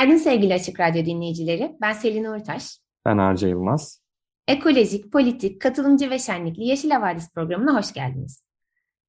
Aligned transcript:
Günaydın 0.00 0.18
sevgili 0.18 0.54
Açık 0.54 0.80
Radyo 0.80 1.04
dinleyicileri. 1.04 1.76
Ben 1.80 1.92
Selin 1.92 2.24
Uğurtaş. 2.24 2.78
Ben 3.06 3.18
Arca 3.18 3.48
Yılmaz. 3.48 4.02
Ekolojik, 4.48 5.12
politik, 5.12 5.60
katılımcı 5.60 6.10
ve 6.10 6.18
şenlikli 6.18 6.64
Yeşil 6.64 6.90
Havadis 6.90 7.32
programına 7.34 7.78
hoş 7.78 7.92
geldiniz. 7.92 8.44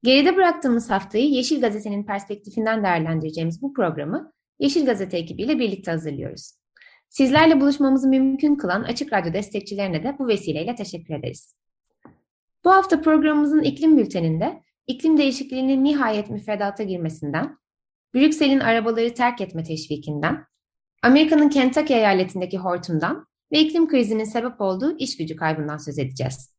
Geride 0.04 0.36
bıraktığımız 0.36 0.90
haftayı 0.90 1.30
Yeşil 1.30 1.62
Gazete'nin 1.62 2.06
perspektifinden 2.06 2.84
değerlendireceğimiz 2.84 3.62
bu 3.62 3.74
programı 3.74 4.34
Yeşil 4.60 4.86
Gazete 4.86 5.18
ekibiyle 5.18 5.60
birlikte 5.60 5.92
hazırlıyoruz. 5.92 6.52
Sizlerle 7.10 7.62
buluşmamızı 7.62 8.08
mümkün 8.08 8.56
kılan 8.56 8.84
Açık 8.84 9.14
Radyo 9.14 9.34
destekçilerine 9.34 10.04
de 10.04 10.16
bu 10.20 10.28
vesileyle 10.28 10.76
teşekkür 10.76 11.14
ederiz. 11.14 11.56
Bu 12.66 12.72
hafta 12.72 13.02
programımızın 13.02 13.62
iklim 13.62 13.98
bülteninde 13.98 14.64
iklim 14.88 15.18
değişikliğinin 15.18 15.84
nihayet 15.84 16.30
müfredata 16.30 16.84
girmesinden, 16.84 17.58
Brüksel'in 18.16 18.60
arabaları 18.60 19.14
terk 19.14 19.42
etme 19.42 19.64
teşvikinden, 19.64 20.51
Amerika'nın 21.04 21.50
Kentucky 21.50 22.00
eyaletindeki 22.00 22.58
hortumdan 22.58 23.28
ve 23.52 23.60
iklim 23.60 23.88
krizinin 23.88 24.24
sebep 24.24 24.62
olduğu 24.62 24.98
iş 24.98 25.18
gücü 25.18 25.36
kaybından 25.36 25.78
söz 25.78 26.00
edeceğiz. 26.00 26.56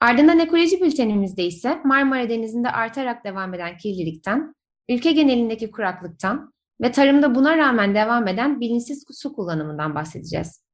Ardından 0.00 0.38
ekoloji 0.38 0.80
bültenimizde 0.80 1.44
ise 1.44 1.80
Marmara 1.84 2.28
Denizi'nde 2.28 2.70
artarak 2.70 3.24
devam 3.24 3.54
eden 3.54 3.76
kirlilikten, 3.76 4.54
ülke 4.88 5.12
genelindeki 5.12 5.70
kuraklıktan 5.70 6.52
ve 6.80 6.92
tarımda 6.92 7.34
buna 7.34 7.56
rağmen 7.56 7.94
devam 7.94 8.28
eden 8.28 8.60
bilinçsiz 8.60 9.04
su 9.12 9.32
kullanımından 9.32 9.94
bahsedeceğiz. 9.94 10.64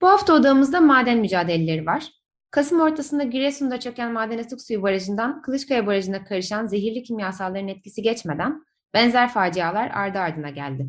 Bu 0.00 0.08
hafta 0.08 0.34
odamızda 0.34 0.80
maden 0.80 1.18
mücadeleleri 1.18 1.86
var. 1.86 2.12
Kasım 2.50 2.80
ortasında 2.80 3.22
Giresun'da 3.22 3.80
çöken 3.80 4.12
maden 4.12 4.38
atık 4.38 4.62
suyu 4.62 4.82
barajından 4.82 5.42
Kılıçkaya 5.42 5.86
Barajı'na 5.86 6.24
karışan 6.24 6.66
zehirli 6.66 7.02
kimyasalların 7.02 7.68
etkisi 7.68 8.02
geçmeden 8.02 8.64
benzer 8.94 9.28
facialar 9.28 9.90
ardı 9.90 10.18
ardına 10.18 10.50
geldi. 10.50 10.88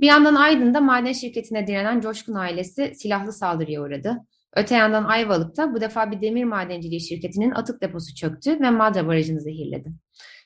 Bir 0.00 0.06
yandan 0.06 0.34
Aydın'da 0.34 0.80
maden 0.80 1.12
şirketine 1.12 1.66
direnen 1.66 2.00
Coşkun 2.00 2.34
ailesi 2.34 2.92
silahlı 2.94 3.32
saldırıya 3.32 3.82
uğradı. 3.82 4.16
Öte 4.56 4.74
yandan 4.74 5.04
Ayvalık'ta 5.04 5.74
bu 5.74 5.80
defa 5.80 6.10
bir 6.10 6.20
demir 6.20 6.44
madenciliği 6.44 7.00
şirketinin 7.00 7.50
atık 7.50 7.82
deposu 7.82 8.14
çöktü 8.14 8.60
ve 8.60 8.70
Madra 8.70 9.06
Barajı'nı 9.06 9.40
zehirledi. 9.40 9.92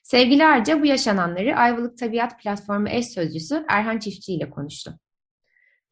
Sevgili 0.03 0.45
Arca 0.45 0.81
bu 0.81 0.87
yaşananları 0.87 1.57
Ayvalık 1.57 1.99
Tabiat 1.99 2.43
Platformu 2.43 2.89
eş 2.89 3.09
sözcüsü 3.09 3.65
Erhan 3.69 3.99
Çiftçi 3.99 4.33
ile 4.35 4.51
konuştu. 4.51 4.99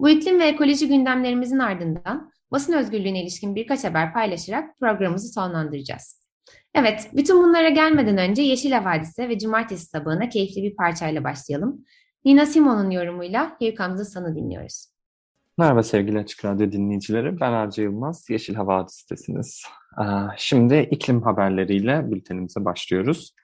Bu 0.01 0.09
iklim 0.09 0.41
ve 0.41 0.45
ekoloji 0.45 0.89
gündemlerimizin 0.89 1.59
ardından 1.59 2.31
basın 2.51 2.73
özgürlüğüne 2.73 3.23
ilişkin 3.23 3.55
birkaç 3.55 3.85
haber 3.85 4.13
paylaşarak 4.13 4.79
programımızı 4.79 5.33
sonlandıracağız. 5.33 6.27
Evet, 6.75 7.09
bütün 7.13 7.43
bunlara 7.43 7.69
gelmeden 7.69 8.19
önce 8.19 8.43
Yeşil 8.43 8.73
Havadise 8.73 9.29
ve 9.29 9.39
Cumartesi 9.39 9.87
sabahına 9.87 10.29
keyifli 10.29 10.63
bir 10.63 10.77
parçayla 10.77 11.25
başlayalım. 11.25 11.85
Nina 12.27 12.47
Simone'un 12.47 12.91
yorumuyla 12.91 13.57
Here 13.61 14.05
Sun'ı 14.05 14.37
dinliyoruz. 14.37 14.87
Merhaba 15.59 15.83
sevgili 15.83 16.19
Açık 16.19 16.45
Radyo 16.45 16.73
dinleyicileri. 16.73 17.41
Ben 17.41 17.53
Arca 17.53 17.83
Yılmaz, 17.83 18.31
Yeşil 18.31 18.55
Hava 18.55 18.79
Hadisesi'niz. 18.79 19.63
Şimdi 20.37 20.89
iklim 20.91 21.23
haberleriyle 21.23 22.11
bültenimize 22.11 22.65
başlıyoruz. 22.65 23.35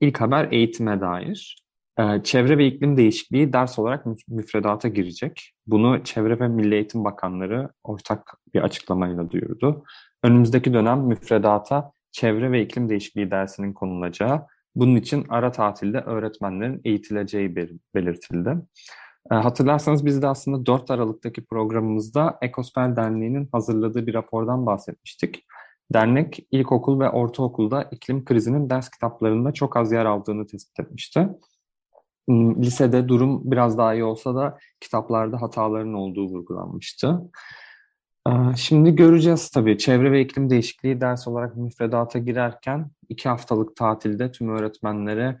İlk 0.00 0.20
haber 0.20 0.52
eğitime 0.52 1.00
dair. 1.00 1.64
Çevre 2.22 2.58
ve 2.58 2.66
iklim 2.66 2.96
değişikliği 2.96 3.52
ders 3.52 3.78
olarak 3.78 4.06
müfredata 4.28 4.88
girecek. 4.88 5.52
Bunu 5.66 6.04
Çevre 6.04 6.40
ve 6.40 6.48
Milli 6.48 6.74
Eğitim 6.74 7.04
Bakanları 7.04 7.68
ortak 7.82 8.34
bir 8.54 8.62
açıklamayla 8.62 9.30
duyurdu. 9.30 9.84
Önümüzdeki 10.22 10.74
dönem 10.74 11.00
müfredata 11.00 11.92
çevre 12.12 12.52
ve 12.52 12.62
iklim 12.62 12.88
değişikliği 12.88 13.30
dersinin 13.30 13.72
konulacağı 13.72 14.46
bunun 14.76 14.96
için 14.96 15.26
ara 15.28 15.52
tatilde 15.52 16.00
öğretmenlerin 16.00 16.80
eğitileceği 16.84 17.56
belirtildi. 17.94 18.56
E, 19.32 19.34
hatırlarsanız 19.34 20.06
biz 20.06 20.22
de 20.22 20.26
aslında 20.26 20.66
4 20.66 20.90
Aralık'taki 20.90 21.44
programımızda 21.44 22.38
Ekosfer 22.42 22.96
Derneği'nin 22.96 23.48
hazırladığı 23.52 24.06
bir 24.06 24.14
rapordan 24.14 24.66
bahsetmiştik. 24.66 25.44
Dernek 25.92 26.46
ilkokul 26.50 27.00
ve 27.00 27.10
ortaokulda 27.10 27.82
iklim 27.82 28.24
krizinin 28.24 28.70
ders 28.70 28.90
kitaplarında 28.90 29.52
çok 29.52 29.76
az 29.76 29.92
yer 29.92 30.04
aldığını 30.04 30.46
tespit 30.46 30.80
etmişti. 30.80 31.28
Hmm, 32.28 32.62
lisede 32.62 33.08
durum 33.08 33.50
biraz 33.50 33.78
daha 33.78 33.94
iyi 33.94 34.04
olsa 34.04 34.34
da 34.34 34.58
kitaplarda 34.80 35.42
hataların 35.42 35.94
olduğu 35.94 36.26
vurgulanmıştı. 36.26 37.20
Şimdi 38.56 38.96
göreceğiz 38.96 39.50
tabii. 39.50 39.78
Çevre 39.78 40.12
ve 40.12 40.20
iklim 40.20 40.50
değişikliği 40.50 41.00
ders 41.00 41.28
olarak 41.28 41.56
müfredata 41.56 42.18
girerken 42.18 42.90
iki 43.08 43.28
haftalık 43.28 43.76
tatilde 43.76 44.32
tüm 44.32 44.48
öğretmenlere 44.48 45.38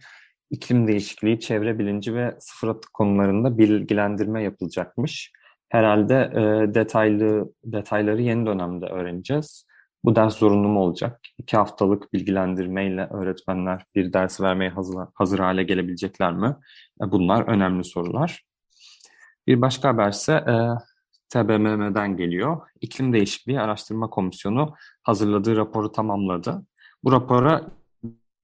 iklim 0.50 0.86
değişikliği, 0.86 1.40
çevre 1.40 1.78
bilinci 1.78 2.14
ve 2.14 2.36
sıfır 2.38 2.68
atık 2.68 2.92
konularında 2.92 3.58
bilgilendirme 3.58 4.42
yapılacakmış. 4.42 5.32
Herhalde 5.68 6.14
e, 6.14 6.74
detaylı 6.74 7.52
detayları 7.64 8.22
yeni 8.22 8.46
dönemde 8.46 8.86
öğreneceğiz. 8.86 9.66
Bu 10.04 10.16
ders 10.16 10.36
zorunlu 10.36 10.68
mu 10.68 10.80
olacak? 10.80 11.20
İki 11.38 11.56
haftalık 11.56 12.12
bilgilendirmeyle 12.12 13.08
öğretmenler 13.10 13.84
bir 13.94 14.12
ders 14.12 14.40
vermeye 14.40 14.70
hazır, 14.70 14.96
hazır 15.14 15.38
hale 15.38 15.62
gelebilecekler 15.62 16.32
mi? 16.32 16.56
E, 17.02 17.12
bunlar 17.12 17.48
önemli 17.48 17.84
sorular. 17.84 18.44
Bir 19.46 19.60
başka 19.60 19.88
haberse 19.88 20.32
e, 20.32 20.54
TBMM'den 21.34 22.16
geliyor. 22.16 22.60
İklim 22.80 23.12
Değişikliği 23.12 23.60
Araştırma 23.60 24.10
Komisyonu 24.10 24.74
hazırladığı 25.02 25.56
raporu 25.56 25.92
tamamladı. 25.92 26.66
Bu 27.04 27.12
rapora 27.12 27.70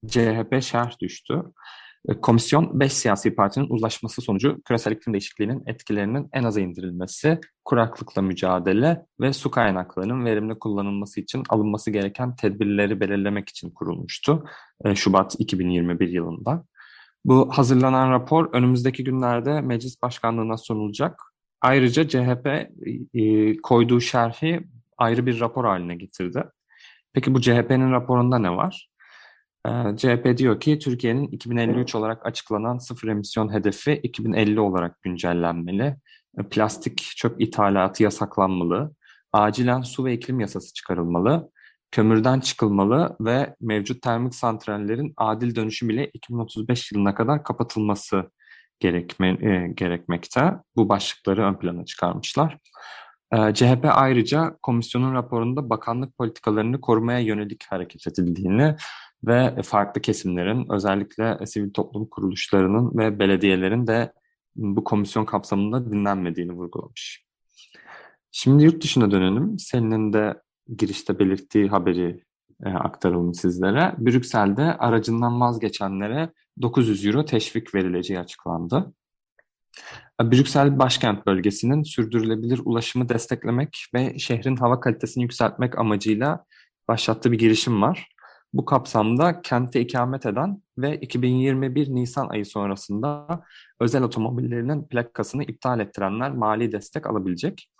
CHP 0.06 0.62
şerh 0.62 1.00
düştü. 1.00 1.42
E, 2.08 2.20
komisyon 2.20 2.80
5 2.80 2.92
siyasi 2.92 3.34
partinin 3.34 3.66
uzlaşması 3.70 4.22
sonucu 4.22 4.62
küresel 4.62 4.92
iklim 4.92 5.14
değişikliğinin 5.14 5.62
etkilerinin 5.66 6.28
en 6.32 6.44
aza 6.44 6.60
indirilmesi, 6.60 7.40
kuraklıkla 7.64 8.22
mücadele 8.22 9.06
ve 9.20 9.32
su 9.32 9.50
kaynaklarının 9.50 10.24
verimli 10.24 10.58
kullanılması 10.58 11.20
için 11.20 11.42
alınması 11.48 11.90
gereken 11.90 12.36
tedbirleri 12.36 13.00
belirlemek 13.00 13.48
için 13.48 13.70
kurulmuştu 13.70 14.44
e, 14.84 14.94
Şubat 14.94 15.36
2021 15.38 16.08
yılında. 16.08 16.64
Bu 17.24 17.50
hazırlanan 17.52 18.10
rapor 18.10 18.48
önümüzdeki 18.52 19.04
günlerde 19.04 19.60
meclis 19.60 20.02
başkanlığına 20.02 20.56
sunulacak 20.56 21.29
Ayrıca 21.60 22.08
CHP 22.08 22.46
e, 23.14 23.56
koyduğu 23.56 24.00
şerhi 24.00 24.60
ayrı 24.98 25.26
bir 25.26 25.40
rapor 25.40 25.64
haline 25.64 25.96
getirdi. 25.96 26.44
Peki 27.12 27.34
bu 27.34 27.40
CHP'nin 27.40 27.92
raporunda 27.92 28.38
ne 28.38 28.50
var? 28.50 28.90
E, 29.66 29.70
CHP 29.96 30.38
diyor 30.38 30.60
ki 30.60 30.78
Türkiye'nin 30.78 31.28
2053 31.28 31.94
olarak 31.94 32.26
açıklanan 32.26 32.78
sıfır 32.78 33.08
emisyon 33.08 33.52
hedefi 33.52 33.92
2050 33.92 34.60
olarak 34.60 35.02
güncellenmeli. 35.02 35.96
E, 36.38 36.42
plastik 36.50 36.98
çöp 37.16 37.40
ithalatı 37.40 38.02
yasaklanmalı. 38.02 38.94
Acilen 39.32 39.80
su 39.80 40.04
ve 40.04 40.14
iklim 40.14 40.40
yasası 40.40 40.74
çıkarılmalı. 40.74 41.50
Kömürden 41.90 42.40
çıkılmalı 42.40 43.16
ve 43.20 43.56
mevcut 43.60 44.02
termik 44.02 44.34
santrallerin 44.34 45.14
adil 45.16 45.54
dönüşüm 45.54 45.90
ile 45.90 46.10
2035 46.14 46.92
yılına 46.92 47.14
kadar 47.14 47.44
kapatılması 47.44 48.30
gerekme, 48.80 49.28
e, 49.28 49.72
gerekmekte. 49.74 50.52
Bu 50.76 50.88
başlıkları 50.88 51.42
ön 51.42 51.54
plana 51.54 51.84
çıkarmışlar. 51.84 52.58
E, 53.32 53.54
CHP 53.54 53.84
ayrıca 53.84 54.56
komisyonun 54.62 55.14
raporunda 55.14 55.70
bakanlık 55.70 56.18
politikalarını 56.18 56.80
korumaya 56.80 57.18
yönelik 57.18 57.64
hareket 57.68 58.06
edildiğini 58.08 58.76
ve 59.24 59.62
farklı 59.62 60.00
kesimlerin 60.00 60.66
özellikle 60.72 61.46
sivil 61.46 61.72
toplum 61.72 62.06
kuruluşlarının 62.06 62.98
ve 62.98 63.18
belediyelerin 63.18 63.86
de 63.86 64.12
bu 64.56 64.84
komisyon 64.84 65.24
kapsamında 65.24 65.92
dinlenmediğini 65.92 66.52
vurgulamış. 66.52 67.24
Şimdi 68.32 68.64
yurt 68.64 68.82
dışına 68.82 69.10
dönelim. 69.10 69.58
Senin 69.58 70.12
de 70.12 70.42
girişte 70.76 71.18
belirttiği 71.18 71.68
haberi 71.68 72.24
e, 72.64 72.68
aktaralım 72.68 73.34
sizlere. 73.34 73.94
Brüksel'de 73.98 74.62
aracından 74.62 75.40
vazgeçenlere 75.40 76.32
900 76.62 77.06
euro 77.06 77.24
teşvik 77.24 77.74
verileceği 77.74 78.20
açıklandı. 78.20 78.92
Brüksel 80.22 80.78
başkent 80.78 81.26
bölgesinin 81.26 81.82
sürdürülebilir 81.82 82.60
ulaşımı 82.64 83.08
desteklemek 83.08 83.84
ve 83.94 84.18
şehrin 84.18 84.56
hava 84.56 84.80
kalitesini 84.80 85.22
yükseltmek 85.22 85.78
amacıyla 85.78 86.44
başlattığı 86.88 87.32
bir 87.32 87.38
girişim 87.38 87.82
var. 87.82 88.08
Bu 88.52 88.64
kapsamda 88.64 89.42
kente 89.42 89.80
ikamet 89.80 90.26
eden 90.26 90.62
ve 90.78 90.96
2021 90.96 91.88
Nisan 91.88 92.28
ayı 92.28 92.46
sonrasında 92.46 93.26
özel 93.80 94.02
otomobillerinin 94.02 94.88
plakasını 94.88 95.44
iptal 95.44 95.80
ettirenler 95.80 96.30
mali 96.30 96.72
destek 96.72 97.06
alabilecek. 97.06 97.70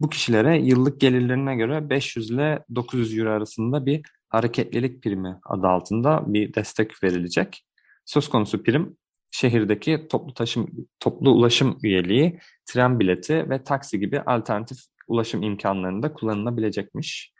Bu 0.00 0.08
kişilere 0.08 0.58
yıllık 0.58 1.00
gelirlerine 1.00 1.56
göre 1.56 1.90
500 1.90 2.30
ile 2.30 2.64
900 2.74 3.18
euro 3.18 3.30
arasında 3.30 3.86
bir 3.86 4.02
hareketlilik 4.32 5.02
primi 5.02 5.40
adı 5.44 5.66
altında 5.66 6.22
bir 6.26 6.54
destek 6.54 7.02
verilecek. 7.04 7.66
Söz 8.04 8.28
konusu 8.28 8.62
prim 8.62 8.96
şehirdeki 9.30 10.06
toplu 10.10 10.34
taşım 10.34 10.66
toplu 11.00 11.30
ulaşım 11.30 11.78
üyeliği, 11.82 12.38
tren 12.66 13.00
bileti 13.00 13.50
ve 13.50 13.64
taksi 13.64 14.00
gibi 14.00 14.20
alternatif 14.20 14.78
ulaşım 15.08 15.42
imkanlarında 15.42 16.12
kullanılabilecekmiş. 16.12 17.32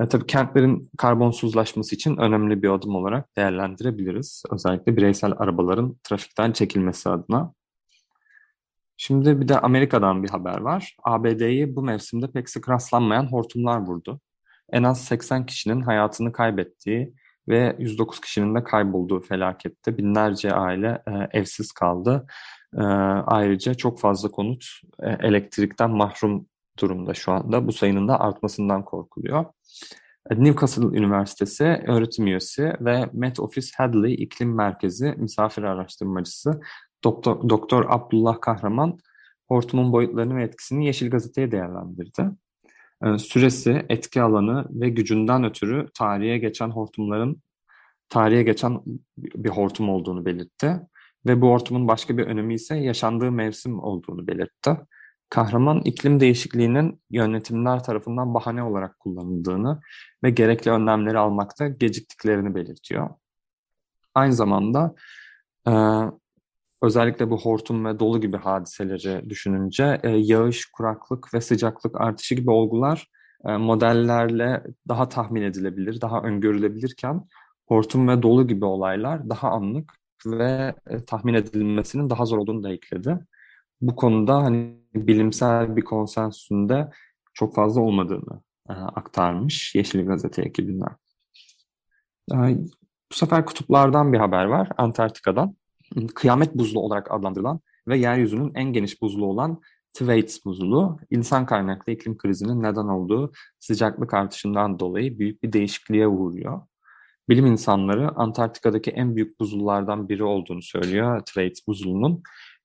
E, 0.00 0.08
tabii 0.08 0.26
kentlerin 0.26 0.90
karbonsuzlaşması 0.98 1.94
için 1.94 2.16
önemli 2.16 2.62
bir 2.62 2.68
adım 2.68 2.96
olarak 2.96 3.36
değerlendirebiliriz. 3.36 4.42
Özellikle 4.50 4.96
bireysel 4.96 5.32
arabaların 5.38 5.96
trafikten 6.02 6.52
çekilmesi 6.52 7.08
adına. 7.08 7.54
Şimdi 8.96 9.40
bir 9.40 9.48
de 9.48 9.58
Amerika'dan 9.58 10.22
bir 10.22 10.28
haber 10.28 10.60
var. 10.60 10.96
ABD'yi 11.04 11.76
bu 11.76 11.82
mevsimde 11.82 12.32
pek 12.32 12.48
sık 12.48 12.68
rastlanmayan 12.68 13.26
hortumlar 13.26 13.80
vurdu. 13.86 14.20
En 14.72 14.82
az 14.82 15.04
80 15.04 15.46
kişinin 15.46 15.80
hayatını 15.80 16.32
kaybettiği 16.32 17.14
ve 17.48 17.76
109 17.78 18.20
kişinin 18.20 18.54
de 18.54 18.64
kaybolduğu 18.64 19.20
felakette 19.20 19.98
binlerce 19.98 20.52
aile 20.52 21.02
e, 21.06 21.38
evsiz 21.38 21.72
kaldı. 21.72 22.26
E, 22.76 22.82
ayrıca 23.26 23.74
çok 23.74 24.00
fazla 24.00 24.30
konut 24.30 24.64
e, 25.02 25.10
elektrikten 25.10 25.90
mahrum 25.90 26.46
durumda 26.78 27.14
şu 27.14 27.32
anda. 27.32 27.66
Bu 27.66 27.72
sayının 27.72 28.08
da 28.08 28.20
artmasından 28.20 28.84
korkuluyor. 28.84 29.44
Newcastle 30.30 30.98
Üniversitesi 30.98 31.64
öğretim 31.64 32.26
üyesi 32.26 32.72
ve 32.80 33.10
Met 33.12 33.40
Office 33.40 33.68
Hadley 33.76 34.14
İklim 34.14 34.54
Merkezi 34.54 35.14
misafir 35.16 35.62
araştırmacısı 35.62 36.60
Doktor, 37.04 37.48
Doktor 37.48 37.86
Abdullah 37.88 38.40
Kahraman 38.40 38.98
hortumun 39.48 39.92
boyutlarını 39.92 40.36
ve 40.36 40.42
etkisini 40.42 40.86
Yeşil 40.86 41.10
Gazete'ye 41.10 41.50
değerlendirdi. 41.50 42.30
Ee, 43.04 43.18
süresi, 43.18 43.86
etki 43.88 44.22
alanı 44.22 44.66
ve 44.70 44.88
gücünden 44.88 45.44
ötürü 45.44 45.86
tarihe 45.94 46.38
geçen 46.38 46.70
hortumların 46.70 47.42
tarihe 48.08 48.42
geçen 48.42 48.80
bir 49.18 49.48
hortum 49.50 49.88
olduğunu 49.88 50.24
belirtti. 50.24 50.80
Ve 51.26 51.40
bu 51.40 51.48
hortumun 51.48 51.88
başka 51.88 52.18
bir 52.18 52.26
önemi 52.26 52.54
ise 52.54 52.76
yaşandığı 52.76 53.32
mevsim 53.32 53.82
olduğunu 53.82 54.26
belirtti. 54.26 54.76
Kahraman 55.30 55.80
iklim 55.80 56.20
değişikliğinin 56.20 57.00
yönetimler 57.10 57.84
tarafından 57.84 58.34
bahane 58.34 58.62
olarak 58.62 58.98
kullanıldığını 59.00 59.80
ve 60.24 60.30
gerekli 60.30 60.70
önlemleri 60.70 61.18
almakta 61.18 61.68
geciktiklerini 61.68 62.54
belirtiyor. 62.54 63.10
Aynı 64.14 64.32
zamanda 64.32 64.94
e, 65.68 65.72
özellikle 66.84 67.30
bu 67.30 67.40
hortum 67.40 67.84
ve 67.84 67.98
dolu 67.98 68.20
gibi 68.20 68.36
hadiseleri 68.36 69.30
düşününce 69.30 70.00
e, 70.02 70.10
yağış, 70.10 70.66
kuraklık 70.66 71.34
ve 71.34 71.40
sıcaklık 71.40 72.00
artışı 72.00 72.34
gibi 72.34 72.50
olgular 72.50 73.08
e, 73.46 73.56
modellerle 73.56 74.62
daha 74.88 75.08
tahmin 75.08 75.42
edilebilir, 75.42 76.00
daha 76.00 76.20
öngörülebilirken 76.22 77.28
hortum 77.68 78.08
ve 78.08 78.22
dolu 78.22 78.46
gibi 78.46 78.64
olaylar 78.64 79.30
daha 79.30 79.50
anlık 79.50 79.92
ve 80.26 80.74
e, 80.86 81.04
tahmin 81.04 81.34
edilmesinin 81.34 82.10
daha 82.10 82.26
zor 82.26 82.38
olduğunu 82.38 82.62
da 82.62 82.72
ekledi. 82.72 83.18
Bu 83.80 83.96
konuda 83.96 84.42
hani 84.42 84.76
bilimsel 84.94 85.76
bir 85.76 85.82
konsensüsünde 85.82 86.90
çok 87.34 87.54
fazla 87.54 87.80
olmadığını 87.80 88.42
e, 88.68 88.72
aktarmış 88.72 89.74
Yeşil 89.74 90.06
Gazete 90.06 90.42
ekibinden. 90.42 90.96
E, 92.32 92.36
bu 93.12 93.14
sefer 93.14 93.46
kutuplardan 93.46 94.12
bir 94.12 94.18
haber 94.18 94.44
var, 94.44 94.68
Antarktika'dan 94.76 95.56
kıyamet 96.14 96.54
buzlu 96.54 96.80
olarak 96.80 97.10
adlandırılan 97.10 97.60
ve 97.88 97.98
yeryüzünün 97.98 98.52
en 98.54 98.72
geniş 98.72 99.02
buzlu 99.02 99.26
olan 99.26 99.60
Thwaites 99.94 100.44
buzulu, 100.44 100.98
insan 101.10 101.46
kaynaklı 101.46 101.92
iklim 101.92 102.16
krizinin 102.16 102.62
neden 102.62 102.84
olduğu 102.84 103.32
sıcaklık 103.60 104.14
artışından 104.14 104.78
dolayı 104.78 105.18
büyük 105.18 105.42
bir 105.42 105.52
değişikliğe 105.52 106.08
uğruyor. 106.08 106.60
Bilim 107.28 107.46
insanları 107.46 108.10
Antarktika'daki 108.16 108.90
en 108.90 109.16
büyük 109.16 109.40
buzullardan 109.40 110.08
biri 110.08 110.24
olduğunu 110.24 110.62
söylüyor 110.62 111.20
Thwaites 111.20 111.66
buzulunun 111.66 112.22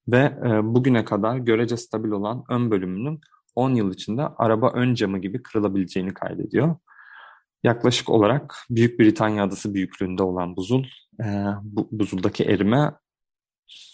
ve 0.07 0.33
e, 0.45 0.63
bugüne 0.63 1.05
kadar 1.05 1.37
görece 1.37 1.77
stabil 1.77 2.09
olan 2.09 2.43
ön 2.49 2.71
bölümünün 2.71 3.21
10 3.55 3.75
yıl 3.75 3.93
içinde 3.93 4.21
araba 4.37 4.71
ön 4.71 4.93
camı 4.93 5.19
gibi 5.19 5.43
kırılabileceğini 5.43 6.13
kaydediyor. 6.13 6.75
Yaklaşık 7.63 8.09
olarak 8.09 8.55
Büyük 8.69 8.99
Britanya 8.99 9.43
adası 9.43 9.73
büyüklüğünde 9.73 10.23
olan 10.23 10.55
buzul, 10.55 10.83
e, 11.23 11.45
bu, 11.63 11.87
buzuldaki 11.91 12.43
erime 12.43 12.91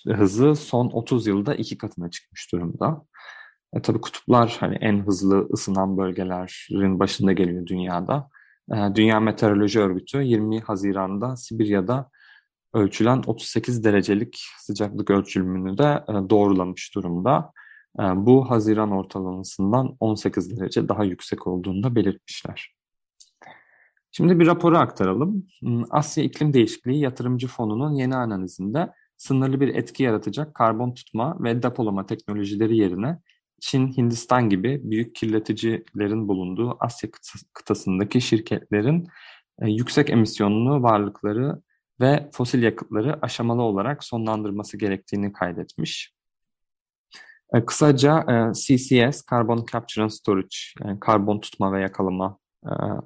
hızı 0.07 0.55
son 0.55 0.87
30 0.87 1.27
yılda 1.27 1.55
iki 1.55 1.77
katına 1.77 2.09
çıkmış 2.09 2.51
durumda. 2.51 3.05
E, 3.73 3.81
tabii 3.81 4.01
kutuplar 4.01 4.57
hani 4.59 4.75
en 4.75 5.05
hızlı 5.05 5.49
ısınan 5.53 5.97
bölgelerin 5.97 6.99
başında 6.99 7.31
geliyor 7.31 7.65
dünyada. 7.65 8.29
E, 8.71 8.75
Dünya 8.95 9.19
Meteoroloji 9.19 9.79
Örgütü 9.79 10.23
20 10.23 10.59
Haziran'da 10.59 11.35
Sibirya'da 11.35 12.09
ölçülen 12.73 13.23
38 13.27 13.83
derecelik 13.83 14.45
sıcaklık 14.59 15.11
ölçümünü 15.11 15.77
de 15.77 16.03
e, 16.09 16.13
doğrulamış 16.29 16.95
durumda. 16.95 17.51
E, 17.99 18.03
bu 18.03 18.49
Haziran 18.49 18.91
ortalamasından 18.91 19.97
18 19.99 20.57
derece 20.59 20.87
daha 20.87 21.03
yüksek 21.03 21.47
olduğunu 21.47 21.83
da 21.83 21.95
belirtmişler. 21.95 22.75
Şimdi 24.11 24.39
bir 24.39 24.47
raporu 24.47 24.77
aktaralım. 24.77 25.47
Hmm, 25.59 25.83
Asya 25.89 26.23
İklim 26.23 26.53
Değişikliği 26.53 26.99
Yatırımcı 26.99 27.47
Fonu'nun 27.47 27.93
yeni 27.93 28.15
analizinde 28.15 28.93
sınırlı 29.25 29.61
bir 29.61 29.75
etki 29.75 30.03
yaratacak 30.03 30.55
karbon 30.55 30.93
tutma 30.93 31.37
ve 31.39 31.63
depolama 31.63 32.05
teknolojileri 32.05 32.77
yerine 32.77 33.19
Çin, 33.61 33.97
Hindistan 33.97 34.49
gibi 34.49 34.81
büyük 34.83 35.15
kirleticilerin 35.15 36.27
bulunduğu 36.27 36.77
Asya 36.79 37.09
kıtasındaki 37.53 38.21
şirketlerin 38.21 39.07
e, 39.61 39.69
yüksek 39.69 40.09
emisyonlu 40.09 40.83
varlıkları 40.83 41.61
ve 42.01 42.29
fosil 42.33 42.63
yakıtları 42.63 43.19
aşamalı 43.21 43.61
olarak 43.61 44.03
sonlandırması 44.03 44.77
gerektiğini 44.77 45.33
kaydetmiş. 45.33 46.13
E, 47.53 47.65
kısaca 47.65 48.19
e, 48.19 48.53
CCS, 48.53 49.23
Carbon 49.31 49.65
Capture 49.71 50.03
and 50.03 50.09
Storage, 50.09 50.57
yani 50.83 50.99
karbon 50.99 51.39
tutma 51.39 51.73
ve 51.73 51.81
yakalama 51.81 52.37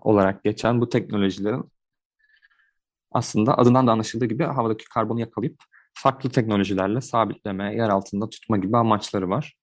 olarak 0.02 0.44
geçen 0.44 0.82
bu 0.82 0.90
teknolojilerin 0.90 1.72
aslında 3.12 3.58
adından 3.58 3.88
da 3.88 3.92
anlaşıldığı 3.92 4.26
gibi 4.26 4.44
havadaki 4.44 4.86
karbonu 4.86 5.20
yakalayıp 5.20 5.64
farklı 5.94 6.30
teknolojilerle 6.30 7.02
sabitleme, 7.02 7.76
yer 7.76 7.90
altında 7.90 8.30
tutma 8.30 8.58
gibi 8.58 8.78
amaçları 8.78 9.30
var. 9.30 9.56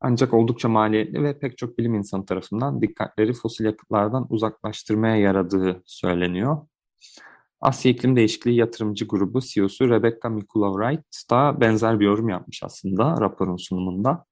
Ancak 0.00 0.34
oldukça 0.34 0.68
maliyetli 0.68 1.22
ve 1.22 1.38
pek 1.38 1.58
çok 1.58 1.78
bilim 1.78 1.94
insanı 1.94 2.26
tarafından 2.26 2.82
dikkatleri 2.82 3.32
fosil 3.32 3.64
yakıtlardan 3.64 4.26
uzaklaştırmaya 4.30 5.16
yaradığı 5.16 5.82
söyleniyor. 5.86 6.58
Asya 7.60 7.92
İklim 7.92 8.16
Değişikliği 8.16 8.56
Yatırımcı 8.56 9.06
Grubu 9.06 9.40
CEO'su 9.40 9.90
Rebecca 9.90 10.28
Mikula-Wright 10.28 11.30
da 11.30 11.60
benzer 11.60 12.00
bir 12.00 12.04
yorum 12.04 12.28
yapmış 12.28 12.62
aslında 12.62 13.20
raporun 13.20 13.56
sunumunda. 13.56 14.24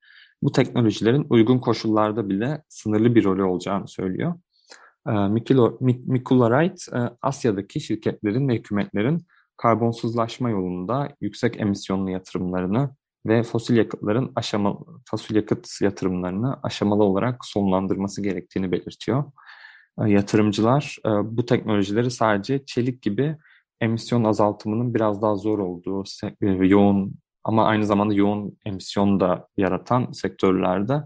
Bu 0.42 0.52
teknolojilerin 0.52 1.26
uygun 1.30 1.58
koşullarda 1.58 2.28
bile 2.28 2.62
sınırlı 2.68 3.14
bir 3.14 3.24
rolü 3.24 3.42
olacağını 3.42 3.88
söylüyor. 3.88 4.34
Mikula-Wright, 5.06 7.10
Asya'daki 7.22 7.80
şirketlerin 7.80 8.48
ve 8.48 8.54
hükümetlerin 8.54 9.26
karbonsuzlaşma 9.62 10.50
yolunda 10.50 11.08
yüksek 11.20 11.60
emisyonlu 11.60 12.10
yatırımlarını 12.10 12.90
ve 13.26 13.42
fosil 13.42 13.76
yakıtların 13.76 14.32
aşamalı, 14.36 14.78
fosil 15.10 15.36
yakıt 15.36 15.68
yatırımlarını 15.80 16.60
aşamalı 16.62 17.04
olarak 17.04 17.44
sonlandırması 17.44 18.22
gerektiğini 18.22 18.72
belirtiyor. 18.72 19.24
E, 20.04 20.10
yatırımcılar 20.10 20.96
e, 21.06 21.08
bu 21.08 21.46
teknolojileri 21.46 22.10
sadece 22.10 22.64
çelik 22.64 23.02
gibi 23.02 23.36
emisyon 23.80 24.24
azaltımının 24.24 24.94
biraz 24.94 25.22
daha 25.22 25.36
zor 25.36 25.58
olduğu 25.58 26.04
e, 26.40 26.46
yoğun 26.46 27.14
ama 27.44 27.66
aynı 27.66 27.86
zamanda 27.86 28.14
yoğun 28.14 28.58
emisyon 28.66 29.20
da 29.20 29.48
yaratan 29.56 30.12
sektörlerde 30.12 31.02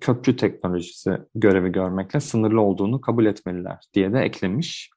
köprü 0.00 0.36
teknolojisi 0.36 1.18
görevi 1.34 1.72
görmekle 1.72 2.20
sınırlı 2.20 2.60
olduğunu 2.60 3.00
kabul 3.00 3.26
etmeliler 3.26 3.78
diye 3.94 4.12
de 4.12 4.20
eklemiş. 4.20 4.90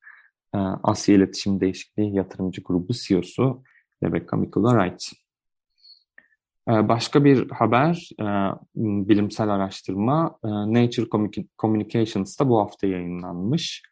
Asya 0.54 1.16
İletişim 1.16 1.62
Değişikliği 1.62 2.16
Yatırımcı 2.16 2.62
Grubu 2.64 2.94
CEO'su 2.94 3.64
Rebecca 4.04 4.38
Mikula-Wright. 4.38 5.14
Başka 6.68 7.24
bir 7.24 7.50
haber, 7.50 8.10
bilimsel 8.76 9.50
araştırma 9.50 10.40
Nature 10.44 11.06
Communications'ta 11.60 12.50
bu 12.50 12.60
hafta 12.60 12.88
yayınlanmış. 12.88 13.84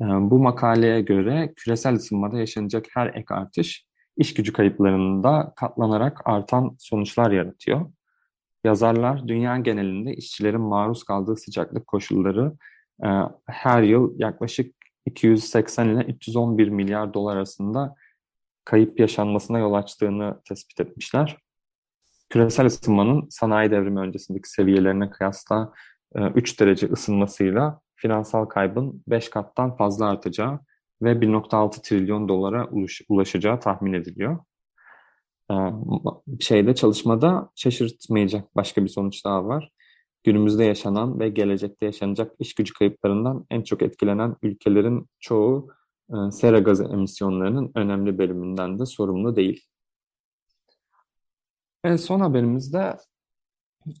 Bu 0.00 0.38
makaleye 0.38 1.00
göre 1.00 1.52
küresel 1.56 1.94
ısınmada 1.94 2.38
yaşanacak 2.38 2.86
her 2.94 3.06
ek 3.06 3.34
artış 3.34 3.86
iş 4.16 4.34
gücü 4.34 4.52
kayıplarında 4.52 5.52
katlanarak 5.56 6.20
artan 6.24 6.76
sonuçlar 6.78 7.30
yaratıyor. 7.30 7.92
Yazarlar 8.64 9.28
dünya 9.28 9.58
genelinde 9.58 10.14
işçilerin 10.14 10.60
maruz 10.60 11.04
kaldığı 11.04 11.36
sıcaklık 11.36 11.86
koşulları 11.86 12.52
her 13.46 13.82
yıl 13.82 14.18
yaklaşık 14.18 14.74
280 15.08 15.88
ile 15.88 16.04
311 16.04 16.68
milyar 16.68 17.14
dolar 17.14 17.36
arasında 17.36 17.94
kayıp 18.64 19.00
yaşanmasına 19.00 19.58
yol 19.58 19.72
açtığını 19.72 20.40
tespit 20.48 20.80
etmişler. 20.80 21.36
Küresel 22.28 22.66
ısınmanın 22.66 23.26
sanayi 23.30 23.70
devrimi 23.70 24.00
öncesindeki 24.00 24.50
seviyelerine 24.50 25.10
kıyasla 25.10 25.72
3 26.34 26.54
e, 26.54 26.58
derece 26.58 26.86
ısınmasıyla 26.86 27.80
finansal 27.96 28.44
kaybın 28.44 29.02
5 29.06 29.30
kattan 29.30 29.76
fazla 29.76 30.08
artacağı 30.08 30.60
ve 31.02 31.12
1.6 31.12 31.82
trilyon 31.82 32.28
dolara 32.28 32.68
ulaşacağı 33.08 33.60
tahmin 33.60 33.92
ediliyor. 33.92 34.38
Ee, 35.50 35.54
şeyde 36.40 36.74
çalışmada 36.74 37.50
şaşırtmayacak 37.54 38.56
başka 38.56 38.84
bir 38.84 38.88
sonuç 38.88 39.24
daha 39.24 39.44
var. 39.46 39.72
Günümüzde 40.28 40.64
yaşanan 40.64 41.20
ve 41.20 41.28
gelecekte 41.28 41.86
yaşanacak 41.86 42.32
iş 42.38 42.54
gücü 42.54 42.74
kayıplarından 42.74 43.46
en 43.50 43.62
çok 43.62 43.82
etkilenen 43.82 44.36
ülkelerin 44.42 45.06
çoğu 45.20 45.68
e, 46.10 46.30
sera 46.30 46.58
gazı 46.58 46.84
emisyonlarının 46.84 47.72
önemli 47.74 48.18
bölümünden 48.18 48.78
de 48.78 48.86
sorumlu 48.86 49.36
değil. 49.36 49.64
Ve 51.84 51.98
son 51.98 52.20
haberimizde 52.20 52.96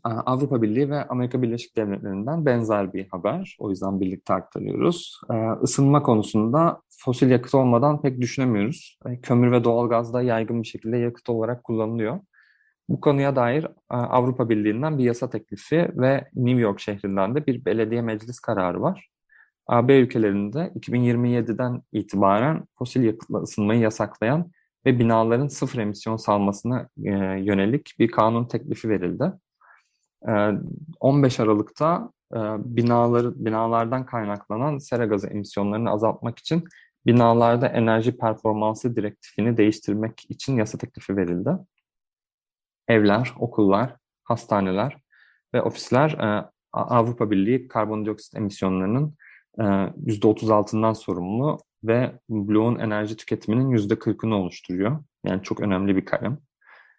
Avrupa 0.04 0.62
Birliği 0.62 0.90
ve 0.90 1.04
Amerika 1.04 1.42
Birleşik 1.42 1.76
Devletleri'nden 1.76 2.46
benzer 2.46 2.92
bir 2.92 3.08
haber. 3.08 3.56
O 3.58 3.70
yüzden 3.70 4.00
birlikte 4.00 4.34
aktarıyoruz. 4.34 5.20
Isınma 5.62 6.02
konusunda 6.02 6.82
fosil 6.90 7.30
yakıt 7.30 7.54
olmadan 7.54 8.02
pek 8.02 8.20
düşünemiyoruz. 8.20 8.98
Kömür 9.22 9.52
ve 9.52 9.64
doğalgaz 9.64 10.14
da 10.14 10.22
yaygın 10.22 10.62
bir 10.62 10.68
şekilde 10.68 10.96
yakıt 10.96 11.28
olarak 11.28 11.64
kullanılıyor. 11.64 12.20
Bu 12.88 13.00
konuya 13.00 13.36
dair 13.36 13.66
Avrupa 13.88 14.48
Birliği'nden 14.48 14.98
bir 14.98 15.04
yasa 15.04 15.30
teklifi 15.30 15.90
ve 15.94 16.28
New 16.34 16.60
York 16.60 16.80
şehrinden 16.80 17.34
de 17.34 17.46
bir 17.46 17.64
belediye 17.64 18.02
meclis 18.02 18.40
kararı 18.40 18.82
var. 18.82 19.08
AB 19.66 19.98
ülkelerinde 19.98 20.72
2027'den 20.80 21.82
itibaren 21.92 22.64
fosil 22.78 23.02
yakıtla 23.02 23.38
ısınmayı 23.38 23.80
yasaklayan 23.80 24.52
ve 24.86 24.98
binaların 24.98 25.48
sıfır 25.48 25.78
emisyon 25.78 26.16
salmasına 26.16 26.88
yönelik 26.96 27.94
bir 27.98 28.08
kanun 28.08 28.44
teklifi 28.44 28.88
verildi. 28.88 29.32
15 31.00 31.38
ee, 31.38 31.42
Aralık'ta 31.42 32.12
e, 32.34 32.38
binaları, 32.58 33.44
binalardan 33.44 34.06
kaynaklanan 34.06 34.78
sera 34.78 35.04
gazı 35.06 35.26
emisyonlarını 35.26 35.90
azaltmak 35.90 36.38
için 36.38 36.64
binalarda 37.06 37.66
enerji 37.66 38.16
performansı 38.16 38.96
direktifini 38.96 39.56
değiştirmek 39.56 40.26
için 40.28 40.56
yasa 40.56 40.78
teklifi 40.78 41.16
verildi. 41.16 41.50
Evler, 42.88 43.32
okullar, 43.38 43.96
hastaneler 44.24 44.96
ve 45.54 45.62
ofisler 45.62 46.10
e, 46.10 46.50
Avrupa 46.72 47.30
Birliği 47.30 47.68
karbondioksit 47.68 48.36
emisyonlarının 48.36 49.14
%36'ından 49.58 50.90
e, 50.90 50.94
sorumlu 50.94 51.58
ve 51.84 52.12
bloğun 52.28 52.78
enerji 52.78 53.16
tüketiminin 53.16 53.76
%40'ını 53.76 54.34
oluşturuyor. 54.34 55.04
Yani 55.24 55.42
çok 55.42 55.60
önemli 55.60 55.96
bir 55.96 56.04
kalem. 56.04 56.38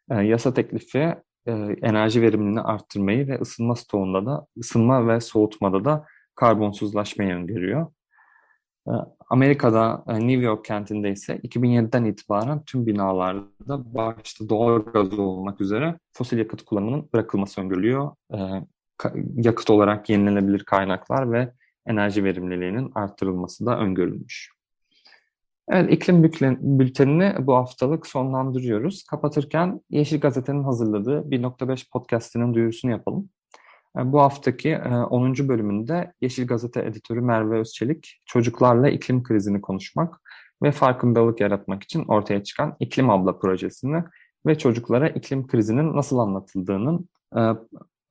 Yasa 0.09 0.53
teklifi 0.53 1.15
e, 1.45 1.51
enerji 1.81 2.21
verimliliğini 2.21 2.61
arttırmayı 2.61 3.27
ve 3.27 3.39
ısınma 3.39 3.75
stoğunda 3.75 4.25
da 4.25 4.47
ısınma 4.57 5.07
ve 5.07 5.21
soğutmada 5.21 5.85
da 5.85 6.05
karbonsuzlaşmayı 6.35 7.35
öngörüyor. 7.35 7.87
E, 8.87 8.91
Amerika'da 9.29 10.03
e, 10.07 10.19
New 10.19 10.45
York 10.45 10.65
kentinde 10.65 11.11
ise 11.11 11.37
2007'den 11.37 12.05
itibaren 12.05 12.63
tüm 12.63 12.85
binalarda 12.85 13.93
başta 13.93 14.49
doğal 14.49 14.79
gaz 14.79 15.19
olmak 15.19 15.61
üzere 15.61 15.99
fosil 16.13 16.37
yakıt 16.37 16.65
kullanımının 16.65 17.09
bırakılması 17.13 17.61
öngörülüyor. 17.61 18.11
E, 18.33 18.37
yakıt 19.35 19.69
olarak 19.69 20.09
yenilenebilir 20.09 20.63
kaynaklar 20.63 21.31
ve 21.31 21.53
enerji 21.85 22.23
verimliliğinin 22.23 22.91
arttırılması 22.95 23.65
da 23.65 23.79
öngörülmüş. 23.79 24.51
Evet, 25.71 25.91
iklim 25.91 26.23
bültenini 26.79 27.35
bu 27.39 27.55
haftalık 27.55 28.07
sonlandırıyoruz. 28.07 29.03
Kapatırken 29.03 29.81
Yeşil 29.89 30.19
Gazete'nin 30.19 30.63
hazırladığı 30.63 31.29
1.5 31.29 31.89
podcastinin 31.91 32.53
duyurusunu 32.53 32.91
yapalım. 32.91 33.29
E, 33.97 34.11
bu 34.11 34.19
haftaki 34.21 34.77
10. 34.77 35.33
E, 35.33 35.47
bölümünde 35.47 36.13
Yeşil 36.21 36.47
Gazete 36.47 36.79
editörü 36.81 37.21
Merve 37.21 37.59
Özçelik, 37.59 38.21
çocuklarla 38.25 38.89
iklim 38.89 39.23
krizini 39.23 39.61
konuşmak 39.61 40.21
ve 40.63 40.71
farkındalık 40.71 41.39
yaratmak 41.39 41.83
için 41.83 42.05
ortaya 42.07 42.43
çıkan 42.43 42.75
İklim 42.79 43.09
Abla 43.09 43.39
projesini 43.39 44.03
ve 44.45 44.57
çocuklara 44.57 45.09
iklim 45.09 45.47
krizinin 45.47 45.95
nasıl 45.95 46.17
anlatıldığının 46.17 47.09
e, 47.37 47.41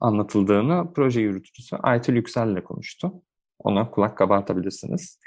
anlatıldığını 0.01 0.93
proje 0.95 1.21
yürütücüsü 1.21 1.77
Aytül 1.77 2.17
Yüksel 2.17 2.49
ile 2.49 2.65
konuştu. 2.65 3.13
Ona 3.59 3.91
kulak 3.91 4.19
kabartabilirsiniz. 4.19 5.19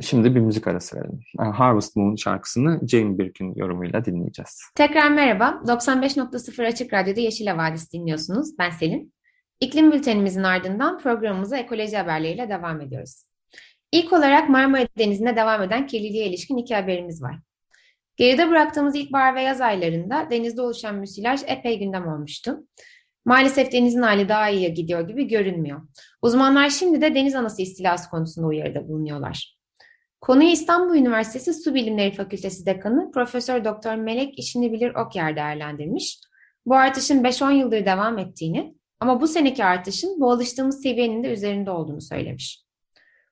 Şimdi 0.00 0.34
bir 0.34 0.40
müzik 0.40 0.66
arası 0.66 0.96
verelim. 0.96 1.20
Harvest 1.38 1.96
Moon 1.96 2.16
şarkısını 2.16 2.80
Jane 2.88 3.18
Birkin 3.18 3.54
yorumuyla 3.54 4.04
dinleyeceğiz. 4.04 4.62
Tekrar 4.74 5.10
merhaba. 5.10 5.62
95.0 5.66 6.66
Açık 6.66 6.92
Radyo'da 6.92 7.20
Yeşil 7.20 7.46
Havadis 7.46 7.92
dinliyorsunuz. 7.92 8.58
Ben 8.58 8.70
Selin. 8.70 9.15
İklim 9.60 9.92
bültenimizin 9.92 10.42
ardından 10.42 10.98
programımıza 10.98 11.56
ekoloji 11.56 11.96
haberleriyle 11.96 12.48
devam 12.48 12.80
ediyoruz. 12.80 13.24
İlk 13.92 14.12
olarak 14.12 14.48
Marmara 14.48 14.88
Denizi'nde 14.98 15.36
devam 15.36 15.62
eden 15.62 15.86
kirliliğe 15.86 16.26
ilişkin 16.26 16.56
iki 16.56 16.74
haberimiz 16.74 17.22
var. 17.22 17.38
Geride 18.16 18.50
bıraktığımız 18.50 18.96
ilkbahar 18.96 19.34
ve 19.34 19.42
yaz 19.42 19.60
aylarında 19.60 20.28
denizde 20.30 20.62
oluşan 20.62 20.94
müsilaj 20.94 21.40
epey 21.46 21.78
gündem 21.78 22.08
olmuştu. 22.08 22.66
Maalesef 23.24 23.72
denizin 23.72 24.02
hali 24.02 24.28
daha 24.28 24.50
iyiye 24.50 24.68
gidiyor 24.68 25.08
gibi 25.08 25.28
görünmüyor. 25.28 25.80
Uzmanlar 26.22 26.70
şimdi 26.70 27.00
de 27.00 27.14
deniz 27.14 27.34
anası 27.34 27.62
istilası 27.62 28.10
konusunda 28.10 28.46
uyarıda 28.46 28.88
bulunuyorlar. 28.88 29.56
Konuyu 30.20 30.48
İstanbul 30.48 30.96
Üniversitesi 30.96 31.54
Su 31.54 31.74
Bilimleri 31.74 32.14
Fakültesi 32.14 32.66
Dekanı 32.66 33.10
Profesör 33.10 33.64
Doktor 33.64 33.94
Melek 33.94 34.38
İşini 34.38 34.72
Bilir 34.72 34.94
Okyer 34.94 35.36
değerlendirmiş. 35.36 36.20
Bu 36.66 36.74
artışın 36.74 37.24
5-10 37.24 37.52
yıldır 37.52 37.86
devam 37.86 38.18
ettiğini 38.18 38.74
ama 39.00 39.20
bu 39.20 39.28
seneki 39.28 39.64
artışın 39.64 40.20
bu 40.20 40.30
alıştığımız 40.30 40.82
seviyenin 40.82 41.24
de 41.24 41.32
üzerinde 41.32 41.70
olduğunu 41.70 42.00
söylemiş. 42.00 42.66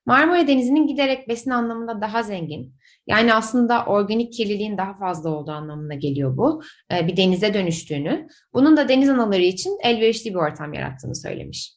Marmara 0.07 0.47
Denizi'nin 0.47 0.87
giderek 0.87 1.29
besin 1.29 1.51
anlamında 1.51 2.01
daha 2.01 2.23
zengin, 2.23 2.75
yani 3.07 3.35
aslında 3.35 3.85
organik 3.85 4.33
kirliliğin 4.33 4.79
daha 4.79 4.95
fazla 4.95 5.31
olduğu 5.31 5.51
anlamına 5.51 5.95
geliyor 5.95 6.37
bu. 6.37 6.63
Ee, 6.93 7.07
bir 7.07 7.17
denize 7.17 7.55
dönüştüğünü, 7.55 8.29
bunun 8.55 8.77
da 8.77 8.89
deniz 8.89 9.09
anaları 9.09 9.43
için 9.43 9.79
elverişli 9.83 10.31
bir 10.31 10.39
ortam 10.39 10.73
yarattığını 10.73 11.15
söylemiş. 11.17 11.75